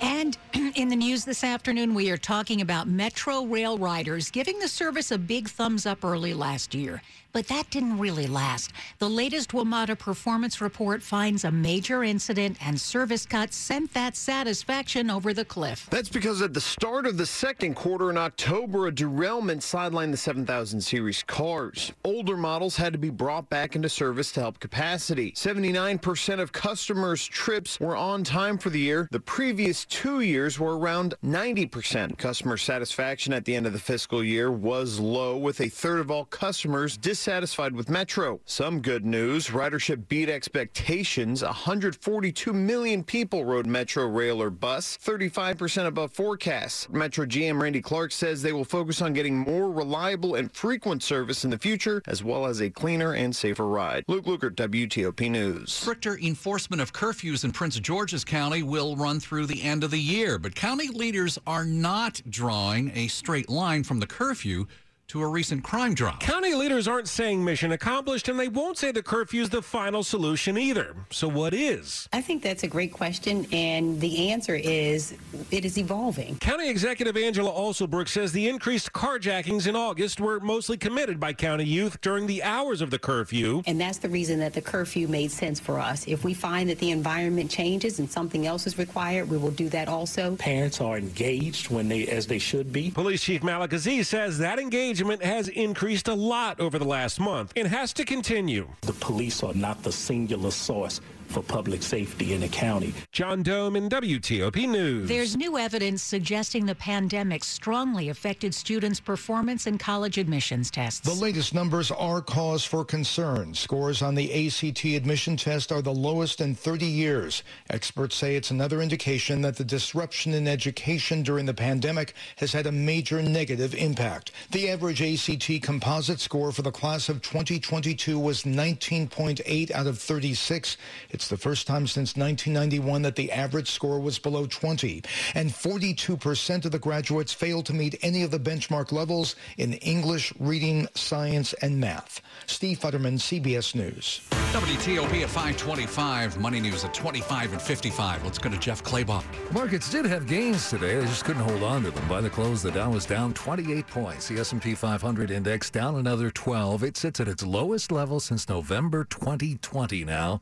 And 0.01 0.37
in 0.75 0.87
the 0.87 0.95
news 0.95 1.25
this 1.25 1.43
afternoon, 1.43 1.93
we 1.93 2.09
are 2.09 2.17
talking 2.17 2.61
about 2.61 2.87
Metro 2.87 3.43
Rail 3.43 3.77
riders 3.77 4.31
giving 4.31 4.59
the 4.59 4.67
service 4.67 5.11
a 5.11 5.17
big 5.17 5.47
thumbs 5.47 5.85
up 5.85 6.03
early 6.03 6.33
last 6.33 6.73
year. 6.73 7.01
But 7.33 7.47
that 7.47 7.71
didn't 7.71 7.97
really 7.97 8.27
last. 8.27 8.73
The 8.99 9.09
latest 9.09 9.49
WMATA 9.49 9.97
performance 9.97 10.61
report 10.61 11.01
finds 11.01 11.43
a 11.43 11.51
major 11.51 12.03
incident 12.03 12.57
and 12.63 12.79
service 12.79 13.25
cuts 13.25 13.57
sent 13.57 13.91
that 13.95 14.15
satisfaction 14.15 15.09
over 15.09 15.33
the 15.33 15.43
cliff. 15.43 15.87
That's 15.89 16.09
because 16.09 16.43
at 16.43 16.53
the 16.53 16.61
start 16.61 17.07
of 17.07 17.17
the 17.17 17.25
second 17.25 17.73
quarter 17.73 18.11
in 18.11 18.17
October, 18.17 18.85
a 18.85 18.93
derailment 18.93 19.61
sidelined 19.61 20.11
the 20.11 20.17
7000 20.17 20.79
series 20.79 21.23
cars. 21.23 21.91
Older 22.03 22.37
models 22.37 22.77
had 22.77 22.93
to 22.93 22.99
be 22.99 23.09
brought 23.09 23.49
back 23.49 23.75
into 23.75 23.89
service 23.89 24.31
to 24.33 24.41
help 24.41 24.59
capacity. 24.59 25.31
79% 25.31 26.39
of 26.39 26.51
customers' 26.51 27.25
trips 27.25 27.79
were 27.79 27.95
on 27.95 28.23
time 28.23 28.59
for 28.59 28.69
the 28.69 28.79
year. 28.79 29.07
The 29.09 29.19
previous 29.19 29.85
two 29.85 30.21
years 30.21 30.59
were 30.63 30.77
around 30.77 31.13
90%. 31.25 32.17
Customer 32.17 32.55
satisfaction 32.55 33.33
at 33.33 33.43
the 33.43 33.53
end 33.53 33.65
of 33.65 33.73
the 33.73 33.79
fiscal 33.79 34.23
year 34.23 34.49
was 34.49 34.97
low, 34.97 35.35
with 35.35 35.59
a 35.59 35.67
third 35.67 35.99
of 35.99 36.09
all 36.09 36.23
customers 36.25 36.95
dissatisfied 36.95 37.75
with 37.75 37.89
Metro. 37.89 38.39
Some 38.45 38.81
good 38.81 39.03
news 39.03 39.47
ridership 39.47 40.07
beat 40.07 40.29
expectations. 40.29 41.43
142 41.43 42.53
million 42.53 43.03
people 43.03 43.43
rode 43.43 43.67
Metro 43.67 44.07
rail 44.07 44.41
or 44.41 44.49
bus, 44.49 44.97
35% 45.03 45.85
above 45.85 46.13
forecasts. 46.13 46.87
Metro 46.89 47.25
GM 47.25 47.61
Randy 47.61 47.81
Clarke 47.81 48.13
says 48.13 48.41
they 48.41 48.53
will 48.53 48.63
focus 48.63 49.01
on 49.01 49.11
getting 49.11 49.37
more 49.37 49.69
reliable 49.69 50.35
and 50.35 50.49
frequent 50.53 51.03
service 51.03 51.43
in 51.43 51.49
the 51.49 51.57
future, 51.57 52.01
as 52.07 52.23
well 52.23 52.45
as 52.45 52.61
a 52.61 52.69
cleaner 52.69 53.13
and 53.13 53.35
safer 53.35 53.67
ride. 53.67 54.05
Luke 54.07 54.25
Lukert, 54.25 54.55
WTOP 54.55 55.29
News. 55.29 55.73
Stricter 55.73 56.17
enforcement 56.19 56.81
of 56.81 56.93
curfews 56.93 57.43
in 57.43 57.51
Prince 57.51 57.77
George's 57.81 58.23
County 58.23 58.63
will 58.63 58.95
run 58.95 59.19
through 59.19 59.47
the 59.47 59.61
end 59.61 59.83
of 59.83 59.91
the 59.91 59.99
year, 59.99 60.39
but 60.39 60.52
county 60.53 60.87
leaders 60.87 61.37
are 61.45 61.65
not 61.65 62.21
drawing 62.29 62.91
a 62.95 63.07
straight 63.07 63.49
line 63.49 63.83
from 63.83 63.99
the 63.99 64.07
curfew 64.07 64.65
to 65.07 65.21
a 65.21 65.27
recent 65.27 65.63
crime 65.63 65.93
drop. 65.93 66.19
County 66.19 66.53
leaders 66.53 66.87
aren't 66.87 67.07
saying 67.07 67.43
mission 67.43 67.71
accomplished, 67.71 68.29
and 68.29 68.39
they 68.39 68.47
won't 68.47 68.77
say 68.77 68.91
the 68.91 69.03
curfew 69.03 69.41
is 69.41 69.49
the 69.49 69.61
final 69.61 70.03
solution 70.03 70.57
either. 70.57 70.95
So, 71.11 71.27
what 71.27 71.53
is? 71.53 72.07
I 72.13 72.21
think 72.21 72.41
that's 72.41 72.63
a 72.63 72.67
great 72.67 72.93
question, 72.93 73.45
and 73.51 73.99
the 73.99 74.29
answer 74.31 74.55
is 74.55 75.15
it 75.51 75.65
is 75.65 75.77
evolving. 75.77 76.37
County 76.37 76.69
Executive 76.69 77.17
Angela 77.17 77.51
Alsobrook 77.51 78.07
says 78.07 78.31
the 78.31 78.47
increased 78.47 78.93
carjackings 78.93 79.67
in 79.67 79.75
August 79.75 80.19
were 80.19 80.39
mostly 80.39 80.77
committed 80.77 81.19
by 81.19 81.33
county 81.33 81.65
youth 81.65 81.99
during 82.01 82.25
the 82.25 82.41
hours 82.43 82.81
of 82.81 82.89
the 82.89 82.99
curfew. 82.99 83.61
And 83.65 83.79
that's 83.79 83.97
the 83.97 84.09
reason 84.09 84.39
that 84.39 84.53
the 84.53 84.61
curfew 84.61 85.07
made 85.07 85.31
sense 85.31 85.59
for 85.59 85.79
us. 85.79 86.07
If 86.07 86.23
we 86.23 86.33
find 86.33 86.69
that 86.69 86.79
the 86.79 86.91
environment 86.91 87.51
changes 87.51 87.99
and 87.99 88.09
something 88.09 88.47
else 88.47 88.65
is 88.67 88.77
required, 88.77 89.29
we 89.29 89.37
will 89.37 89.51
do 89.51 89.69
that 89.69 89.87
also. 89.87 90.35
Parents 90.37 90.81
are 90.81 90.97
engaged 90.97 91.69
when 91.69 91.89
they, 91.89 92.07
as 92.07 92.27
they 92.27 92.39
should 92.39 92.71
be. 92.71 92.91
Police 92.91 93.21
Chief 93.21 93.43
Malik 93.43 93.73
Aziz 93.73 94.07
says 94.07 94.37
that 94.39 94.59
engagement 94.59 94.92
has 94.99 95.47
increased 95.47 96.07
a 96.07 96.13
lot 96.13 96.59
over 96.59 96.77
the 96.77 96.85
last 96.85 97.19
month 97.19 97.53
and 97.55 97.67
has 97.67 97.93
to 97.93 98.05
continue. 98.05 98.67
The 98.81 98.93
police 98.93 99.43
are 99.43 99.53
not 99.53 99.83
the 99.83 99.91
singular 99.91 100.51
source 100.51 101.01
for 101.33 101.41
public 101.41 101.81
safety 101.81 102.33
in 102.33 102.41
the 102.41 102.47
county. 102.47 102.93
John 103.11 103.43
Domen 103.43 103.89
WTOP 103.89 104.69
News. 104.69 105.09
There's 105.09 105.35
new 105.35 105.57
evidence 105.57 106.03
suggesting 106.03 106.67
the 106.67 106.75
pandemic 106.75 107.43
strongly 107.43 108.09
affected 108.09 108.53
students' 108.53 108.99
performance 108.99 109.65
in 109.65 109.79
college 109.79 110.19
admissions 110.19 110.69
tests. 110.69 110.99
The 110.99 111.19
latest 111.19 111.55
numbers 111.55 111.89
are 111.89 112.21
cause 112.21 112.63
for 112.63 112.85
concern. 112.85 113.55
Scores 113.55 114.03
on 114.03 114.13
the 114.13 114.47
ACT 114.47 114.85
admission 114.85 115.35
test 115.35 115.71
are 115.71 115.81
the 115.81 115.91
lowest 115.91 116.39
in 116.39 116.53
30 116.53 116.85
years. 116.85 117.41
Experts 117.71 118.15
say 118.15 118.35
it's 118.35 118.51
another 118.51 118.81
indication 118.81 119.41
that 119.41 119.55
the 119.55 119.63
disruption 119.63 120.35
in 120.35 120.47
education 120.47 121.23
during 121.23 121.47
the 121.47 121.53
pandemic 121.53 122.13
has 122.35 122.53
had 122.53 122.67
a 122.67 122.71
major 122.71 123.23
negative 123.23 123.73
impact. 123.73 124.31
The 124.51 124.69
average 124.69 125.01
ACT 125.01 125.63
composite 125.63 126.19
score 126.19 126.51
for 126.51 126.61
the 126.61 126.71
class 126.71 127.09
of 127.09 127.23
2022 127.23 128.19
was 128.19 128.43
19.8 128.43 129.71
out 129.71 129.87
of 129.87 129.97
36. 129.97 130.77
It's 131.09 131.22
the 131.27 131.37
first 131.37 131.67
time 131.67 131.87
since 131.87 132.15
1991 132.15 133.01
that 133.03 133.15
the 133.15 133.31
average 133.31 133.69
score 133.71 133.99
was 133.99 134.19
below 134.19 134.45
20. 134.45 135.03
And 135.35 135.49
42% 135.49 136.65
of 136.65 136.71
the 136.71 136.79
graduates 136.79 137.33
failed 137.33 137.65
to 137.67 137.73
meet 137.73 137.97
any 138.01 138.23
of 138.23 138.31
the 138.31 138.39
benchmark 138.39 138.91
levels 138.91 139.35
in 139.57 139.73
English, 139.73 140.33
reading, 140.39 140.87
science, 140.95 141.53
and 141.53 141.79
math. 141.79 142.21
Steve 142.45 142.79
Futterman, 142.79 143.19
CBS 143.19 143.75
News. 143.75 144.21
WTOP 144.53 145.23
at 145.23 145.29
525, 145.29 146.37
Money 146.39 146.59
News 146.59 146.83
at 146.83 146.93
25 146.93 147.53
and 147.53 147.61
55. 147.61 148.23
Let's 148.23 148.37
go 148.37 148.49
to 148.49 148.57
Jeff 148.57 148.83
Clabaugh. 148.83 149.23
Markets 149.51 149.89
did 149.89 150.05
have 150.05 150.27
gains 150.27 150.69
today. 150.69 150.99
They 150.99 151.05
just 151.05 151.25
couldn't 151.25 151.41
hold 151.41 151.63
on 151.63 151.83
to 151.83 151.91
them. 151.91 152.07
By 152.07 152.21
the 152.21 152.29
close, 152.29 152.61
the 152.61 152.71
Dow 152.71 152.91
was 152.91 153.05
down 153.05 153.33
28 153.33 153.87
points. 153.87 154.27
The 154.27 154.37
S&P 154.39 154.75
500 154.75 155.31
index 155.31 155.69
down 155.69 155.95
another 155.95 156.29
12. 156.29 156.83
It 156.83 156.97
sits 156.97 157.19
at 157.19 157.27
its 157.27 157.43
lowest 157.43 157.91
level 157.91 158.19
since 158.19 158.47
November 158.47 159.05
2020 159.05 160.05
now. 160.05 160.41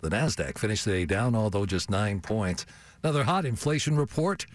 The 0.00 0.10
Nasdaq 0.10 0.58
finished 0.58 0.84
the 0.84 0.92
day 0.92 1.04
down, 1.04 1.34
although 1.34 1.66
just 1.66 1.90
nine 1.90 2.20
points. 2.20 2.64
Another 3.02 3.24
hot 3.24 3.44
inflation 3.44 3.96
report. 3.96 4.46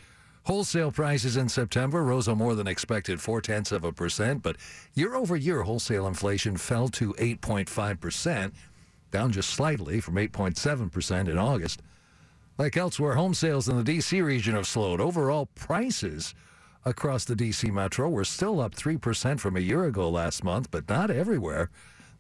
Wholesale 0.46 0.92
prices 0.92 1.38
in 1.38 1.50
September 1.50 2.04
rose 2.04 2.28
a 2.28 2.36
more 2.36 2.54
than 2.54 2.68
expected 2.68 3.20
four 3.20 3.42
tenths 3.42 3.72
of 3.72 3.84
a 3.84 3.92
percent, 3.92 4.44
but 4.44 4.58
year 4.94 5.16
over 5.16 5.36
year, 5.36 5.64
wholesale 5.64 6.06
inflation 6.06 6.56
fell 6.56 6.88
to 6.90 7.14
8.5 7.14 8.00
percent, 8.00 8.54
down 9.10 9.32
just 9.32 9.50
slightly 9.50 10.00
from 10.00 10.16
8.7 10.16 10.92
percent 10.92 11.30
in 11.30 11.38
August. 11.38 11.82
Like 12.58 12.78
elsewhere, 12.78 13.16
home 13.16 13.34
sales 13.34 13.68
in 13.68 13.78
the 13.78 13.84
D.C. 13.84 14.22
region 14.22 14.56
have 14.56 14.68
slowed. 14.68 15.02
Overall 15.02 15.48
prices 15.56 16.36
across 16.86 17.26
the 17.26 17.36
D.C. 17.36 17.70
metro 17.72 18.08
were 18.08 18.24
still 18.24 18.62
up 18.62 18.76
3% 18.76 19.40
from 19.40 19.58
a 19.58 19.62
year 19.62 19.86
ago 19.86 20.10
last 20.10 20.44
month, 20.44 20.70
but 20.72 20.88
not 20.88 21.10
everywhere. 21.10 21.70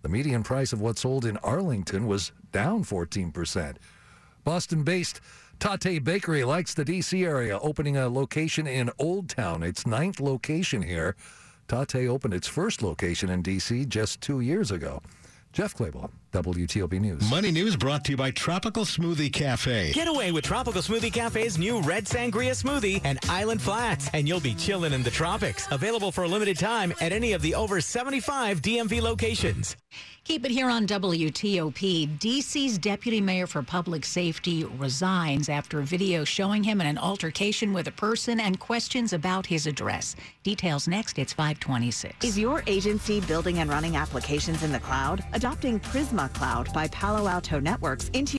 The 0.05 0.09
median 0.09 0.43
price 0.43 0.71
of 0.71 0.79
what 0.79 0.99
sold 0.99 1.25
in 1.25 1.37
Arlington 1.37 2.05
was 2.05 2.31
down 2.51 2.83
14%. 2.83 3.77
Boston 4.43 4.83
based 4.83 5.19
Tatte 5.59 6.03
Bakery 6.03 6.43
likes 6.43 6.75
the 6.75 6.85
D.C. 6.85 7.25
area, 7.25 7.57
opening 7.57 7.97
a 7.97 8.07
location 8.07 8.67
in 8.67 8.91
Old 8.99 9.29
Town, 9.29 9.63
its 9.63 9.87
ninth 9.87 10.19
location 10.19 10.83
here. 10.83 11.15
Tatte 11.67 11.95
opened 11.95 12.35
its 12.35 12.47
first 12.47 12.83
location 12.83 13.31
in 13.31 13.41
D.C. 13.41 13.85
just 13.85 14.21
two 14.21 14.41
years 14.41 14.69
ago. 14.69 15.01
Jeff 15.55 15.73
Clabaugh, 15.73 16.11
WTOP 16.33 16.99
News. 16.99 17.29
Money 17.31 17.49
News 17.49 17.77
brought 17.77 18.03
to 18.03 18.11
you 18.11 18.17
by 18.17 18.29
Tropical 18.29 18.83
Smoothie 18.83 19.31
Cafe. 19.31 19.93
Get 19.93 20.09
away 20.09 20.33
with 20.33 20.43
Tropical 20.43 20.81
Smoothie 20.81 21.13
Cafe's 21.13 21.57
new 21.57 21.79
Red 21.79 22.03
Sangria 22.03 22.51
Smoothie 22.51 22.99
and 23.05 23.17
Island 23.29 23.61
Flats, 23.61 24.09
and 24.11 24.27
you'll 24.27 24.41
be 24.41 24.53
chilling 24.53 24.91
in 24.91 25.01
the 25.01 25.09
tropics. 25.09 25.65
Available 25.71 26.11
for 26.11 26.25
a 26.25 26.27
limited 26.27 26.59
time 26.59 26.93
at 26.99 27.13
any 27.13 27.31
of 27.31 27.41
the 27.41 27.55
over 27.55 27.79
75 27.79 28.61
DMV 28.61 29.01
locations. 29.01 29.77
Keep 30.25 30.43
it 30.45 30.51
here 30.51 30.71
on 30.71 30.87
WTOP. 30.87 32.17
DC's 32.17 32.79
deputy 32.79 33.21
mayor 33.21 33.45
for 33.45 33.61
public 33.61 34.03
safety 34.03 34.63
resigns 34.63 35.49
after 35.49 35.81
a 35.81 35.83
video 35.83 36.23
showing 36.23 36.63
him 36.63 36.81
in 36.81 36.87
an 36.87 36.97
altercation 36.97 37.71
with 37.73 37.87
a 37.89 37.91
person 37.91 38.39
and 38.39 38.59
questions 38.59 39.13
about 39.13 39.45
his 39.45 39.67
address. 39.67 40.15
Details 40.41 40.87
next. 40.87 41.19
It's 41.19 41.31
526. 41.31 42.25
Is 42.25 42.39
your 42.39 42.63
agency 42.65 43.21
building 43.21 43.59
and 43.59 43.69
running 43.69 43.97
applications 43.97 44.63
in 44.63 44.71
the 44.71 44.79
cloud? 44.79 45.23
Adopting 45.33 45.79
Prisma 45.79 46.33
Cloud 46.33 46.73
by 46.73 46.87
Palo 46.87 47.27
Alto 47.27 47.59
Networks 47.59 48.09
into 48.13 48.33